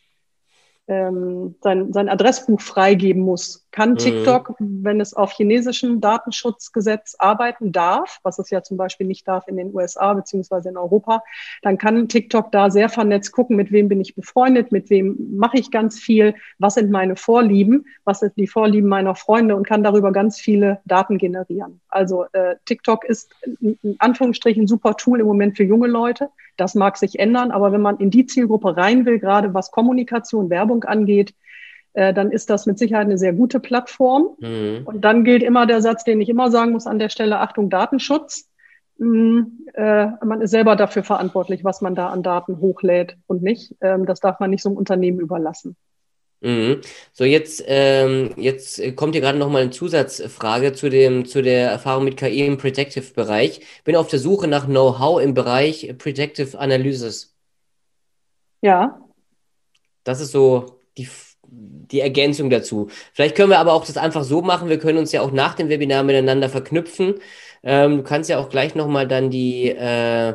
ähm, 0.88 1.56
sein, 1.62 1.93
sein 1.93 2.10
Adressbuch 2.10 2.60
freigeben 2.60 3.22
muss. 3.22 3.65
Kann 3.72 3.91
mhm. 3.91 3.98
TikTok, 3.98 4.56
wenn 4.60 5.00
es 5.00 5.13
auf 5.13 5.32
chinesischen 5.32 6.02
Datenschutzgesetz 6.02 7.15
arbeiten 7.17 7.72
darf, 7.72 8.19
was 8.24 8.38
es 8.38 8.50
ja 8.50 8.62
zum 8.63 8.78
Beispiel 8.78 9.08
nicht 9.08 9.28
darf 9.28 9.48
in 9.48 9.56
den 9.56 9.74
USA 9.74 10.13
beziehungsweise 10.13 10.69
in 10.69 10.78
Europa, 10.78 11.24
dann 11.62 11.78
kann 11.78 12.10
TikTok 12.10 12.52
da 12.52 12.69
sehr 12.69 12.89
vernetzt 12.89 13.32
gucken, 13.32 13.56
mit 13.56 13.72
wem 13.72 13.88
bin 13.88 14.02
ich 14.02 14.15
befreundet, 14.15 14.72
mit 14.72 14.89
wem 14.89 15.38
mache 15.38 15.58
ich 15.58 15.72
ganz 15.72 16.00
viel, 16.00 16.36
was 16.60 16.76
sind 16.76 16.91
meine 16.91 17.15
Vorlieben, 17.15 17.86
was 18.04 18.19
sind 18.19 18.36
die 18.36 18.48
Vorlieben 18.48 18.89
meiner 18.89 19.15
Freunde 19.15 19.56
und 19.56 19.65
kann 19.65 19.84
darüber 19.84 20.12
ganz 20.12 20.39
viele 20.39 20.82
Daten 20.86 21.17
generieren. 21.17 21.80
Also 21.88 22.26
äh, 22.34 22.56
TikTok 22.65 23.06
ist 23.06 23.34
in 23.62 23.96
Anführungsstrichen 24.00 24.63
ein 24.63 24.67
super 24.67 24.98
Tool 24.98 25.22
im 25.22 25.28
Moment 25.28 25.56
für 25.56 25.63
junge 25.63 25.88
Leute. 25.88 26.30
Das 26.58 26.76
mag 26.76 26.98
sich 26.98 27.20
ändern, 27.20 27.52
aber 27.52 27.72
wenn 27.72 27.82
man 27.82 27.98
in 27.98 28.12
die 28.12 28.26
Zielgruppe 28.26 28.78
rein 28.78 29.06
will, 29.06 29.20
gerade 29.20 29.54
was 29.54 29.72
Kommunikation, 29.72 30.50
Werbung 30.50 30.84
angeht, 30.84 31.34
äh, 31.94 32.13
dann 32.13 32.32
ist 32.32 32.50
das 32.50 32.66
mit 32.66 32.78
Sicherheit 32.78 33.06
eine 33.06 33.18
sehr 33.18 33.34
gute 33.34 33.60
Plattform. 33.60 34.36
Mhm. 34.39 34.82
Und 34.86 35.02
dann 35.02 35.24
gilt 35.24 35.44
immer 35.44 35.66
der 35.66 35.82
Satz, 35.82 36.04
den 36.04 36.22
ich 36.22 36.30
immer 36.30 36.52
sagen 36.52 36.72
muss 36.72 36.88
an 36.88 37.00
der 37.00 37.10
Stelle, 37.10 37.39
Achtung, 37.39 37.70
Datenschutz. 37.70 38.50
Mhm, 38.98 39.68
äh, 39.74 40.08
man 40.24 40.42
ist 40.42 40.52
selber 40.52 40.76
dafür 40.76 41.04
verantwortlich, 41.04 41.63
was 41.63 41.82
man 41.82 41.96
da 41.96 42.10
an 42.10 42.24
Daten 42.24 42.60
hochlädt 42.60 43.18
und 43.28 43.42
nicht. 43.42 43.76
Ähm, 43.82 44.06
das 44.06 44.20
darf 44.20 44.39
man 44.39 44.50
nicht 44.50 44.62
so 44.62 44.70
einem 44.70 44.78
Unternehmen 44.78 45.20
überlassen. 45.20 45.76
Mhm. 46.43 46.82
So, 47.13 47.23
jetzt, 47.23 47.63
ähm, 47.67 48.32
jetzt 48.36 48.82
kommt 48.97 49.15
hier 49.15 49.21
gerade 49.21 49.38
nochmal 49.38 49.62
eine 49.62 49.71
Zusatzfrage 49.71 50.73
zu, 50.73 50.89
dem, 50.89 51.25
zu 51.25 51.41
der 51.41 51.71
Erfahrung 51.71 52.03
mit 52.03 52.17
KI 52.17 52.45
im 52.45 52.58
Predictive-Bereich. 52.58 53.62
Bin 53.86 53.95
auf 53.95 54.10
der 54.10 54.19
Suche 54.19 54.47
nach 54.47 54.65
Know-how 54.65 55.21
im 55.21 55.34
Bereich 55.34 55.95
Predictive 55.97 56.60
Analysis. 56.60 57.34
Ja. 58.62 58.99
Das 60.03 60.19
ist 60.19 60.32
so 60.32 60.82
die, 60.97 61.08
die 61.45 62.01
Ergänzung 62.01 62.49
dazu. 62.49 62.89
Vielleicht 63.13 63.36
können 63.36 63.49
wir 63.49 63.60
aber 63.60 63.71
auch 63.71 63.86
das 63.86 63.95
einfach 63.95 64.23
so 64.23 64.41
machen. 64.41 64.67
Wir 64.67 64.79
können 64.79 64.97
uns 64.97 65.13
ja 65.13 65.21
auch 65.21 65.32
nach 65.32 65.53
dem 65.53 65.69
Webinar 65.69 66.03
miteinander 66.03 66.49
verknüpfen. 66.49 67.15
Ähm, 67.63 67.97
du 67.97 68.03
kannst 68.03 68.29
ja 68.29 68.38
auch 68.38 68.49
gleich 68.49 68.75
nochmal 68.75 69.08
dann 69.08 69.29
die, 69.29 69.69
äh, 69.69 70.34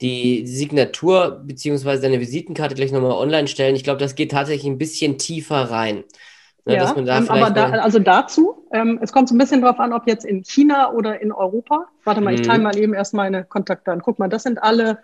die 0.00 0.46
Signatur 0.46 1.42
beziehungsweise 1.44 2.02
deine 2.02 2.20
Visitenkarte 2.20 2.74
gleich 2.74 2.92
nochmal 2.92 3.12
online 3.12 3.48
stellen. 3.48 3.76
Ich 3.76 3.84
glaube, 3.84 4.00
das 4.00 4.14
geht 4.14 4.30
tatsächlich 4.30 4.70
ein 4.70 4.78
bisschen 4.78 5.18
tiefer 5.18 5.70
rein. 5.70 6.04
Ne, 6.66 6.74
ja, 6.74 6.92
da 6.92 7.18
ähm, 7.18 7.28
aber 7.28 7.50
da, 7.50 7.70
also 7.70 8.00
dazu, 8.00 8.66
ähm, 8.72 8.98
es 9.00 9.12
kommt 9.12 9.28
so 9.28 9.36
ein 9.36 9.38
bisschen 9.38 9.62
drauf 9.62 9.78
an, 9.78 9.92
ob 9.92 10.08
jetzt 10.08 10.24
in 10.24 10.42
China 10.42 10.92
oder 10.92 11.22
in 11.22 11.30
Europa. 11.30 11.86
Warte 12.02 12.20
mal, 12.20 12.34
ich 12.34 12.42
teile 12.42 12.58
mhm. 12.58 12.64
mal 12.64 12.76
eben 12.76 12.92
erst 12.92 13.14
meine 13.14 13.44
Kontaktdaten. 13.44 14.02
Guck 14.02 14.18
mal, 14.18 14.28
das 14.28 14.42
sind 14.42 14.60
alle 14.60 14.98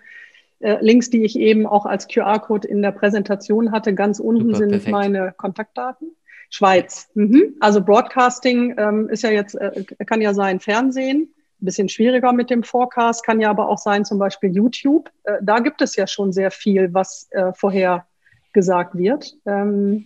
äh, 0.58 0.78
Links, 0.80 1.08
die 1.08 1.24
ich 1.24 1.38
eben 1.38 1.66
auch 1.66 1.86
als 1.86 2.08
QR-Code 2.08 2.66
in 2.66 2.82
der 2.82 2.90
Präsentation 2.90 3.70
hatte. 3.70 3.94
Ganz 3.94 4.18
unten 4.18 4.46
Super, 4.46 4.56
sind 4.56 4.70
perfekt. 4.70 4.90
meine 4.90 5.32
Kontaktdaten. 5.36 6.16
Schweiz. 6.50 7.08
Mhm. 7.14 7.54
Also 7.60 7.82
Broadcasting 7.82 8.74
ähm, 8.76 9.08
ist 9.08 9.22
ja 9.22 9.30
jetzt, 9.30 9.54
äh, 9.54 9.84
kann 10.04 10.20
ja 10.20 10.34
sein 10.34 10.60
Fernsehen, 10.60 11.32
bisschen 11.64 11.88
schwieriger 11.88 12.32
mit 12.32 12.50
dem 12.50 12.62
Forecast, 12.62 13.24
kann 13.24 13.40
ja 13.40 13.50
aber 13.50 13.68
auch 13.68 13.78
sein, 13.78 14.04
zum 14.04 14.18
Beispiel 14.18 14.54
YouTube. 14.54 15.10
Äh, 15.24 15.38
da 15.42 15.58
gibt 15.58 15.82
es 15.82 15.96
ja 15.96 16.06
schon 16.06 16.32
sehr 16.32 16.50
viel, 16.50 16.92
was 16.94 17.28
äh, 17.30 17.52
vorher 17.54 18.06
gesagt 18.52 18.96
wird. 18.96 19.34
Ähm, 19.46 20.04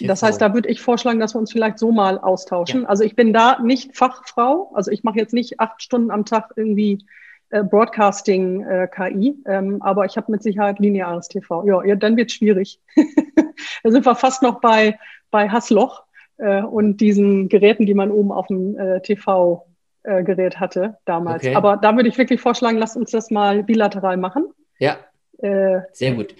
das 0.00 0.22
heißt, 0.22 0.40
da 0.40 0.54
würde 0.54 0.68
ich 0.68 0.80
vorschlagen, 0.80 1.18
dass 1.18 1.34
wir 1.34 1.40
uns 1.40 1.52
vielleicht 1.52 1.78
so 1.78 1.90
mal 1.90 2.18
austauschen. 2.18 2.82
Ja. 2.82 2.88
Also 2.88 3.04
ich 3.04 3.16
bin 3.16 3.32
da 3.32 3.58
nicht 3.60 3.96
Fachfrau, 3.96 4.70
also 4.74 4.90
ich 4.90 5.02
mache 5.02 5.18
jetzt 5.18 5.34
nicht 5.34 5.60
acht 5.60 5.82
Stunden 5.82 6.10
am 6.10 6.24
Tag 6.24 6.52
irgendwie 6.56 7.04
äh, 7.50 7.64
Broadcasting 7.64 8.64
äh, 8.64 8.88
KI, 8.88 9.36
ähm, 9.46 9.82
aber 9.82 10.04
ich 10.04 10.16
habe 10.16 10.30
mit 10.30 10.42
Sicherheit 10.42 10.78
lineares 10.78 11.28
TV. 11.28 11.64
Ja, 11.66 11.84
ja 11.84 11.96
dann 11.96 12.16
wird 12.16 12.30
schwierig. 12.30 12.80
da 13.82 13.90
sind 13.90 14.06
wir 14.06 14.14
fast 14.14 14.42
noch 14.42 14.60
bei, 14.60 14.98
bei 15.30 15.48
Hassloch 15.48 16.04
äh, 16.36 16.62
und 16.62 16.98
diesen 16.98 17.48
Geräten, 17.48 17.86
die 17.86 17.94
man 17.94 18.10
oben 18.10 18.32
auf 18.32 18.46
dem 18.48 18.78
äh, 18.78 19.00
TV 19.00 19.66
äh, 20.08 20.22
Gerät 20.22 20.58
hatte 20.58 20.96
damals. 21.04 21.42
Okay. 21.42 21.54
Aber 21.54 21.76
da 21.76 21.94
würde 21.94 22.08
ich 22.08 22.16
wirklich 22.16 22.40
vorschlagen, 22.40 22.78
lasst 22.78 22.96
uns 22.96 23.10
das 23.10 23.30
mal 23.30 23.62
bilateral 23.62 24.16
machen. 24.16 24.48
Ja. 24.78 24.96
Äh, 25.38 25.80
Sehr 25.92 26.12
gut. 26.12 26.34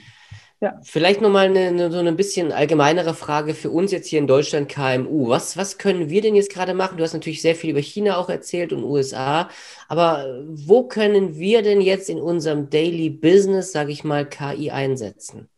Ja. 0.61 0.81
Vielleicht 0.83 1.21
nochmal 1.21 1.47
eine, 1.47 1.69
eine, 1.69 1.91
so 1.91 1.99
eine 1.99 2.13
bisschen 2.13 2.51
allgemeinere 2.51 3.15
Frage 3.15 3.55
für 3.55 3.71
uns 3.71 3.93
jetzt 3.93 4.09
hier 4.09 4.19
in 4.19 4.27
Deutschland 4.27 4.69
KMU. 4.69 5.29
Was, 5.29 5.57
was 5.57 5.79
können 5.79 6.11
wir 6.11 6.21
denn 6.21 6.35
jetzt 6.35 6.53
gerade 6.53 6.75
machen? 6.75 6.97
Du 6.97 7.05
hast 7.05 7.13
natürlich 7.13 7.43
sehr 7.43 7.55
viel 7.55 7.71
über 7.71 7.81
China 7.81 8.17
auch 8.17 8.29
erzählt 8.29 8.73
und 8.73 8.83
USA, 8.83 9.49
aber 9.89 10.43
wo 10.49 10.83
können 10.83 11.37
wir 11.37 11.63
denn 11.63 11.81
jetzt 11.81 12.11
in 12.11 12.19
unserem 12.19 12.71
Daily 12.71 13.09
Business, 13.09 13.71
sage 13.71 13.93
ich 13.93 14.03
mal, 14.03 14.29
KI 14.29 14.73
einsetzen? 14.73 15.49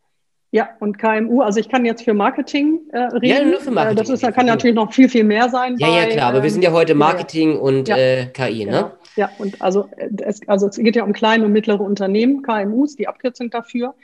Ja, 0.52 0.70
und 0.80 0.98
KMU, 0.98 1.42
also 1.42 1.60
ich 1.60 1.68
kann 1.68 1.84
jetzt 1.84 2.02
für 2.02 2.12
Marketing 2.12 2.80
äh, 2.92 2.98
reden. 2.98 3.26
Ja, 3.26 3.44
nur 3.44 3.60
für 3.60 3.70
Marketing. 3.70 3.98
Äh, 3.98 4.00
das 4.00 4.22
ist, 4.22 4.34
kann 4.34 4.46
natürlich 4.46 4.74
noch 4.74 4.92
viel, 4.92 5.08
viel 5.08 5.22
mehr 5.22 5.48
sein. 5.48 5.76
Ja, 5.78 5.86
bei, 5.86 5.96
ja, 5.96 6.06
klar, 6.06 6.30
aber 6.30 6.42
wir 6.42 6.50
sind 6.50 6.64
ja 6.64 6.72
heute 6.72 6.92
ähm, 6.92 6.98
Marketing 6.98 7.54
ja. 7.54 7.58
und 7.60 7.88
ja. 7.88 7.96
Äh, 7.96 8.26
KI, 8.26 8.64
ne? 8.64 8.70
Genau. 8.70 8.90
Ja, 9.16 9.30
und 9.38 9.60
also 9.60 9.88
es, 10.24 10.40
also 10.48 10.68
es 10.68 10.76
geht 10.76 10.96
ja 10.96 11.04
um 11.04 11.12
kleine 11.12 11.44
und 11.44 11.52
mittlere 11.52 11.80
Unternehmen, 11.80 12.42
KMUs, 12.42 12.96
die 12.96 13.06
Abkürzung 13.06 13.50
dafür. 13.50 13.94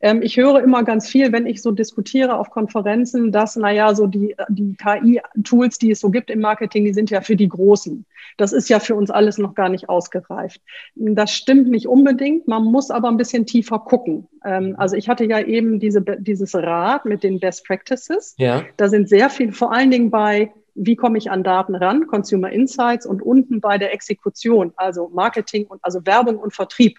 Ähm, 0.00 0.20
ich 0.22 0.36
höre 0.36 0.62
immer 0.62 0.84
ganz 0.84 1.08
viel, 1.08 1.32
wenn 1.32 1.46
ich 1.46 1.62
so 1.62 1.70
diskutiere 1.70 2.38
auf 2.38 2.50
Konferenzen, 2.50 3.32
dass, 3.32 3.56
naja, 3.56 3.94
so 3.94 4.06
die, 4.06 4.34
die 4.48 4.74
KI-Tools, 4.74 5.78
die 5.78 5.92
es 5.92 6.00
so 6.00 6.10
gibt 6.10 6.30
im 6.30 6.40
Marketing, 6.40 6.84
die 6.84 6.94
sind 6.94 7.10
ja 7.10 7.20
für 7.20 7.36
die 7.36 7.48
Großen. 7.48 8.04
Das 8.36 8.52
ist 8.52 8.68
ja 8.68 8.80
für 8.80 8.94
uns 8.94 9.10
alles 9.10 9.38
noch 9.38 9.54
gar 9.54 9.68
nicht 9.68 9.88
ausgereift. 9.88 10.60
Das 10.94 11.32
stimmt 11.32 11.68
nicht 11.68 11.88
unbedingt. 11.88 12.48
Man 12.48 12.64
muss 12.64 12.90
aber 12.90 13.08
ein 13.08 13.16
bisschen 13.16 13.46
tiefer 13.46 13.78
gucken. 13.78 14.28
Ähm, 14.44 14.74
also 14.78 14.96
ich 14.96 15.08
hatte 15.08 15.24
ja 15.24 15.40
eben 15.40 15.80
diese, 15.80 16.02
dieses 16.02 16.54
Rad 16.54 17.04
mit 17.04 17.22
den 17.22 17.40
Best 17.40 17.66
Practices. 17.66 18.34
Ja. 18.38 18.64
Da 18.76 18.88
sind 18.88 19.08
sehr 19.08 19.30
viel, 19.30 19.52
vor 19.52 19.72
allen 19.72 19.90
Dingen 19.90 20.10
bei 20.10 20.52
wie 20.74 20.96
komme 20.96 21.18
ich 21.18 21.30
an 21.30 21.44
Daten 21.44 21.74
ran, 21.74 22.06
Consumer 22.06 22.50
Insights 22.50 23.06
und 23.06 23.22
unten 23.22 23.60
bei 23.60 23.78
der 23.78 23.92
Exekution, 23.92 24.72
also 24.76 25.08
Marketing 25.08 25.66
und 25.66 25.78
also 25.84 26.04
Werbung 26.04 26.38
und 26.38 26.52
Vertrieb 26.52 26.98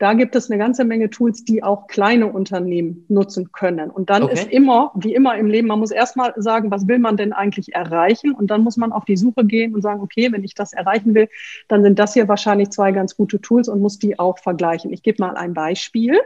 Da 0.00 0.14
gibt 0.14 0.34
es 0.34 0.50
eine 0.50 0.56
ganze 0.56 0.86
Menge 0.86 1.10
Tools, 1.10 1.44
die 1.44 1.62
auch 1.62 1.86
kleine 1.86 2.32
Unternehmen 2.32 3.04
nutzen 3.08 3.52
können. 3.52 3.90
Und 3.90 4.08
dann 4.08 4.22
okay. 4.22 4.32
ist 4.32 4.50
immer, 4.50 4.92
wie 4.94 5.14
immer 5.14 5.36
im 5.36 5.46
Leben, 5.46 5.68
man 5.68 5.78
muss 5.78 5.90
erstmal 5.90 6.32
sagen, 6.38 6.70
was 6.70 6.88
will 6.88 6.98
man 6.98 7.18
denn 7.18 7.34
eigentlich 7.34 7.74
erreichen? 7.74 8.32
Und 8.32 8.50
dann 8.50 8.62
muss 8.62 8.78
man 8.78 8.92
auf 8.92 9.04
die 9.04 9.18
Suche 9.18 9.44
gehen 9.44 9.74
und 9.74 9.82
sagen, 9.82 10.00
okay, 10.00 10.32
wenn 10.32 10.42
ich 10.42 10.54
das 10.54 10.72
erreichen 10.72 11.14
will, 11.14 11.28
dann 11.68 11.82
sind 11.82 11.98
das 11.98 12.14
hier 12.14 12.28
wahrscheinlich 12.28 12.70
zwei 12.70 12.92
ganz 12.92 13.14
gute 13.14 13.42
Tools 13.42 13.68
und 13.68 13.82
muss 13.82 13.98
die 13.98 14.18
auch 14.18 14.38
vergleichen. 14.38 14.90
Ich 14.90 15.02
gebe 15.02 15.22
mal 15.22 15.36
ein 15.36 15.52
Beispiel. 15.52 16.18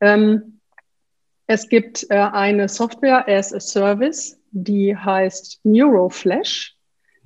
Ähm, 0.00 0.60
es 1.48 1.68
gibt 1.68 2.06
äh, 2.08 2.18
eine 2.18 2.68
Software 2.68 3.28
as 3.28 3.52
a 3.52 3.58
Service, 3.58 4.40
die 4.52 4.96
heißt 4.96 5.58
Neuroflash. 5.64 6.76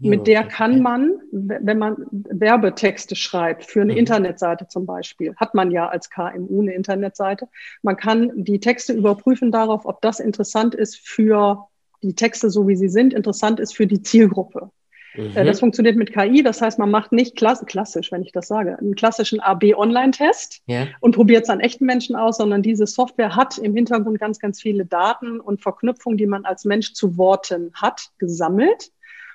Mit 0.01 0.27
der 0.27 0.45
kann 0.45 0.83
man, 0.83 1.21
wenn 1.31 1.79
man 1.79 1.97
Werbetexte 2.11 3.15
schreibt 3.15 3.65
für 3.65 3.81
eine 3.81 3.93
mhm. 3.93 4.01
Internetseite 4.01 4.67
zum 4.67 4.87
Beispiel, 4.87 5.35
hat 5.37 5.55
man 5.55 5.71
ja 5.71 5.89
als 5.89 6.11
KMU 6.11 6.63
eine 6.63 6.75
Internetseite. 6.75 7.49
Man 7.83 7.97
kann 7.97 8.33
die 8.35 8.61
Texte 8.61 8.93
überprüfen 8.93 9.53
darauf, 9.53 9.87
ob 9.87 10.01
das 10.03 10.21
interessant 10.21 10.75
ist 10.75 10.97
für 10.97 11.69
die 12.03 12.15
Texte, 12.15 12.51
so 12.51 12.67
wie 12.67 12.77
sie 12.77 12.89
sind, 12.89 13.15
interessant 13.15 13.61
ist 13.61 13.75
für 13.75 13.87
die 13.87 14.03
Zielgruppe. 14.03 14.71
Äh, 15.15 15.21
mhm. 15.21 15.47
Das 15.47 15.61
funktioniert 15.61 15.97
mit 15.97 16.13
KI, 16.13 16.43
das 16.43 16.61
heißt, 16.61 16.79
man 16.79 16.91
macht 16.91 17.13
nicht 17.13 17.37
klass 17.37 17.65
klassisch, 17.65 18.11
wenn 18.11 18.23
ich 18.23 18.33
das 18.33 18.49
sage, 18.49 18.77
einen 18.79 18.97
klassischen 18.97 19.39
AB-Online-Test 19.39 20.63
ja. 20.67 20.89
und 21.01 21.15
probiert 21.15 21.45
es 21.45 21.51
an 21.51 21.61
echten 21.61 21.87
Menschen 21.87 22.17
aus, 22.17 22.39
sondern 22.39 22.63
diese 22.63 22.87
Software 22.87 23.37
hat 23.37 23.59
im 23.59 23.75
Hintergrund 23.75 24.19
ganz, 24.19 24.41
ganz 24.41 24.61
viele 24.61 24.85
Daten 24.85 25.41
und 25.41 25.63
Verknüpfungen, 25.63 26.19
die 26.19 26.27
man 26.27 26.45
als 26.45 26.65
Mensch 26.65 26.95
zu 26.95 27.17
Worten 27.17 27.71
hat, 27.75 28.11
gesammelt 28.19 28.91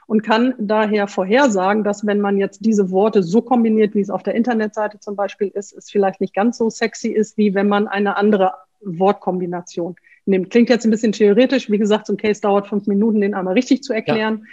und 0.09 0.23
kann 0.23 0.55
daher 0.57 1.07
vorhersagen, 1.07 1.83
dass 1.83 2.03
wenn 2.03 2.19
man 2.19 2.39
jetzt 2.39 2.65
diese 2.65 2.89
Worte 2.89 3.21
so 3.21 3.43
kombiniert, 3.43 3.93
wie 3.93 4.01
es 4.01 4.09
auf 4.09 4.23
der 4.23 4.33
Internetseite 4.33 4.99
zum 4.99 5.15
Beispiel 5.15 5.49
ist, 5.49 5.71
es 5.71 5.91
vielleicht 5.91 6.19
nicht 6.19 6.33
ganz 6.33 6.57
so 6.57 6.67
sexy 6.71 7.09
ist, 7.09 7.37
wie 7.37 7.53
wenn 7.53 7.67
man 7.67 7.87
eine 7.87 8.17
andere 8.17 8.53
Wortkombination 8.81 9.97
nimmt. 10.25 10.49
Klingt 10.49 10.69
jetzt 10.69 10.83
ein 10.83 10.89
bisschen 10.89 11.11
theoretisch. 11.11 11.69
Wie 11.69 11.77
gesagt, 11.77 12.07
so 12.07 12.13
ein 12.13 12.17
Case 12.17 12.41
dauert 12.41 12.67
fünf 12.67 12.87
Minuten, 12.87 13.21
den 13.21 13.35
einmal 13.35 13.53
richtig 13.53 13.83
zu 13.83 13.93
erklären. 13.93 14.47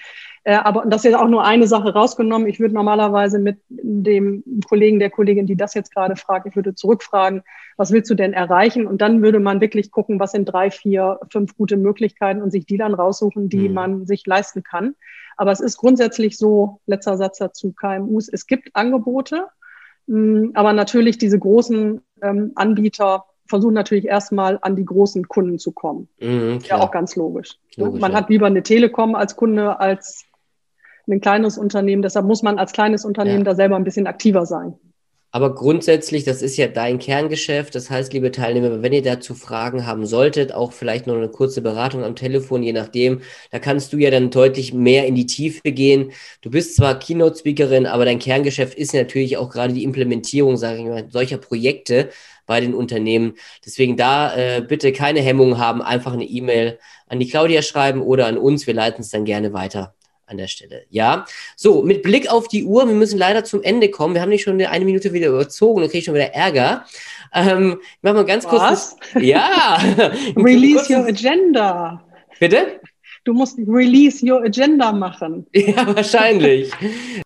Ja. 0.44 0.52
Äh, 0.52 0.62
aber 0.62 0.84
das 0.86 1.06
ist 1.06 1.14
auch 1.14 1.28
nur 1.28 1.46
eine 1.46 1.66
Sache 1.66 1.90
rausgenommen. 1.90 2.48
Ich 2.48 2.60
würde 2.60 2.74
normalerweise 2.74 3.38
mit 3.38 3.58
dem 3.70 4.44
Kollegen, 4.68 4.98
der 4.98 5.08
Kollegin, 5.08 5.46
die 5.46 5.56
das 5.56 5.72
jetzt 5.72 5.94
gerade 5.94 6.16
fragt, 6.16 6.46
ich 6.46 6.56
würde 6.56 6.74
zurückfragen, 6.74 7.42
was 7.78 7.92
willst 7.92 8.10
du 8.10 8.14
denn 8.14 8.34
erreichen? 8.34 8.86
Und 8.86 9.00
dann 9.00 9.22
würde 9.22 9.40
man 9.40 9.62
wirklich 9.62 9.90
gucken, 9.90 10.20
was 10.20 10.32
sind 10.32 10.44
drei, 10.44 10.70
vier, 10.70 11.18
fünf 11.32 11.56
gute 11.56 11.78
Möglichkeiten 11.78 12.42
und 12.42 12.50
sich 12.50 12.66
die 12.66 12.76
dann 12.76 12.92
raussuchen, 12.92 13.48
die 13.48 13.70
mhm. 13.70 13.74
man 13.74 14.06
sich 14.06 14.26
leisten 14.26 14.62
kann. 14.62 14.94
Aber 15.36 15.52
es 15.52 15.60
ist 15.60 15.76
grundsätzlich 15.76 16.38
so, 16.38 16.80
letzter 16.86 17.16
Satz 17.16 17.38
dazu, 17.38 17.72
KMUs, 17.72 18.28
es 18.28 18.46
gibt 18.46 18.70
Angebote, 18.74 19.46
mm, 20.06 20.50
aber 20.54 20.72
natürlich 20.72 21.18
diese 21.18 21.38
großen 21.38 22.00
ähm, 22.22 22.52
Anbieter 22.54 23.24
versuchen 23.46 23.74
natürlich 23.74 24.06
erstmal 24.06 24.58
an 24.62 24.76
die 24.76 24.84
großen 24.84 25.28
Kunden 25.28 25.58
zu 25.58 25.72
kommen. 25.72 26.08
Mhm, 26.18 26.58
ja, 26.64 26.78
auch 26.78 26.90
ganz 26.90 27.16
logisch. 27.16 27.58
logisch 27.76 28.00
man 28.00 28.12
ja. 28.12 28.18
hat 28.18 28.28
lieber 28.28 28.46
eine 28.46 28.62
Telekom 28.62 29.14
als 29.14 29.36
Kunde 29.36 29.78
als 29.78 30.24
ein 31.08 31.20
kleines 31.20 31.56
Unternehmen. 31.56 32.02
Deshalb 32.02 32.26
muss 32.26 32.42
man 32.42 32.58
als 32.58 32.72
kleines 32.72 33.04
Unternehmen 33.04 33.44
ja. 33.44 33.44
da 33.44 33.54
selber 33.54 33.76
ein 33.76 33.84
bisschen 33.84 34.06
aktiver 34.06 34.46
sein. 34.46 34.74
Aber 35.32 35.54
grundsätzlich, 35.54 36.24
das 36.24 36.40
ist 36.40 36.56
ja 36.56 36.66
dein 36.66 36.98
Kerngeschäft. 36.98 37.74
Das 37.74 37.90
heißt, 37.90 38.12
liebe 38.12 38.30
Teilnehmer, 38.30 38.82
wenn 38.82 38.92
ihr 38.92 39.02
dazu 39.02 39.34
Fragen 39.34 39.86
haben 39.86 40.06
solltet, 40.06 40.52
auch 40.52 40.72
vielleicht 40.72 41.06
noch 41.06 41.16
eine 41.16 41.28
kurze 41.28 41.60
Beratung 41.60 42.04
am 42.04 42.16
Telefon, 42.16 42.62
je 42.62 42.72
nachdem, 42.72 43.20
da 43.50 43.58
kannst 43.58 43.92
du 43.92 43.98
ja 43.98 44.10
dann 44.10 44.30
deutlich 44.30 44.72
mehr 44.72 45.06
in 45.06 45.14
die 45.14 45.26
Tiefe 45.26 45.72
gehen. 45.72 46.12
Du 46.40 46.50
bist 46.50 46.76
zwar 46.76 46.98
Keynote-Speakerin, 46.98 47.86
aber 47.86 48.04
dein 48.04 48.18
Kerngeschäft 48.18 48.78
ist 48.78 48.94
natürlich 48.94 49.36
auch 49.36 49.50
gerade 49.50 49.74
die 49.74 49.84
Implementierung, 49.84 50.56
sage 50.56 50.78
ich 50.78 50.84
mal, 50.84 51.06
solcher 51.10 51.38
Projekte 51.38 52.10
bei 52.46 52.60
den 52.60 52.74
Unternehmen. 52.74 53.34
Deswegen 53.64 53.96
da 53.96 54.34
äh, 54.36 54.62
bitte 54.62 54.92
keine 54.92 55.20
Hemmungen 55.20 55.58
haben, 55.58 55.82
einfach 55.82 56.12
eine 56.12 56.24
E-Mail 56.24 56.78
an 57.08 57.20
die 57.20 57.28
Claudia 57.28 57.62
schreiben 57.62 58.00
oder 58.00 58.26
an 58.26 58.38
uns. 58.38 58.66
Wir 58.66 58.74
leiten 58.74 59.02
es 59.02 59.10
dann 59.10 59.24
gerne 59.24 59.52
weiter 59.52 59.95
an 60.26 60.36
der 60.36 60.48
Stelle. 60.48 60.84
Ja, 60.90 61.24
so, 61.56 61.82
mit 61.82 62.02
Blick 62.02 62.30
auf 62.30 62.48
die 62.48 62.64
Uhr, 62.64 62.86
wir 62.86 62.94
müssen 62.94 63.18
leider 63.18 63.44
zum 63.44 63.62
Ende 63.62 63.90
kommen. 63.90 64.14
Wir 64.14 64.22
haben 64.22 64.28
nicht 64.28 64.42
schon 64.42 64.60
eine 64.60 64.84
Minute 64.84 65.12
wieder 65.12 65.28
überzogen, 65.28 65.80
dann 65.80 65.90
kriege 65.90 66.00
ich 66.00 66.04
schon 66.04 66.14
wieder 66.14 66.34
Ärger. 66.34 66.84
Ähm, 67.32 67.78
ich 67.80 68.02
mache 68.02 68.14
mal 68.14 68.24
ganz 68.24 68.44
Was? 68.46 68.96
kurz. 69.12 69.22
Ja. 69.22 69.78
Release 70.36 70.92
your 70.92 71.06
agenda. 71.06 72.02
Bitte? 72.38 72.80
Du 73.26 73.32
musst 73.32 73.58
Release 73.58 74.24
Your 74.24 74.44
Agenda 74.44 74.92
machen. 74.92 75.46
Ja, 75.52 75.96
wahrscheinlich. 75.96 76.70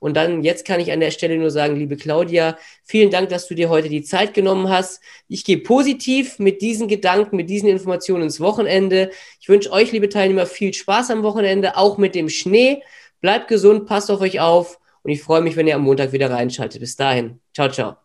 Und 0.00 0.16
dann, 0.16 0.42
jetzt 0.42 0.64
kann 0.64 0.80
ich 0.80 0.90
an 0.90 1.00
der 1.00 1.10
Stelle 1.10 1.36
nur 1.36 1.50
sagen, 1.50 1.76
liebe 1.76 1.96
Claudia, 1.96 2.56
vielen 2.84 3.10
Dank, 3.10 3.28
dass 3.28 3.46
du 3.48 3.54
dir 3.54 3.68
heute 3.68 3.90
die 3.90 4.02
Zeit 4.02 4.32
genommen 4.32 4.70
hast. 4.70 5.02
Ich 5.28 5.44
gehe 5.44 5.58
positiv 5.58 6.38
mit 6.38 6.62
diesen 6.62 6.88
Gedanken, 6.88 7.36
mit 7.36 7.50
diesen 7.50 7.68
Informationen 7.68 8.24
ins 8.24 8.40
Wochenende. 8.40 9.10
Ich 9.40 9.50
wünsche 9.50 9.70
euch, 9.72 9.92
liebe 9.92 10.08
Teilnehmer, 10.08 10.46
viel 10.46 10.72
Spaß 10.72 11.10
am 11.10 11.22
Wochenende, 11.22 11.76
auch 11.76 11.98
mit 11.98 12.14
dem 12.14 12.30
Schnee. 12.30 12.82
Bleibt 13.20 13.48
gesund, 13.48 13.84
passt 13.84 14.10
auf 14.10 14.22
euch 14.22 14.40
auf 14.40 14.78
und 15.02 15.10
ich 15.10 15.22
freue 15.22 15.42
mich, 15.42 15.56
wenn 15.56 15.66
ihr 15.66 15.74
am 15.74 15.82
Montag 15.82 16.12
wieder 16.12 16.30
reinschaltet. 16.30 16.80
Bis 16.80 16.96
dahin. 16.96 17.40
Ciao, 17.54 17.68
ciao. 17.68 17.96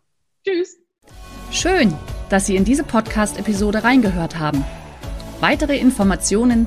Tschüss. 0.46 0.76
Schön, 1.50 1.94
dass 2.28 2.44
Sie 2.44 2.56
in 2.56 2.66
diese 2.66 2.84
Podcast-Episode 2.84 3.84
reingehört 3.84 4.38
haben. 4.38 4.62
Weitere 5.40 5.78
Informationen 5.78 6.66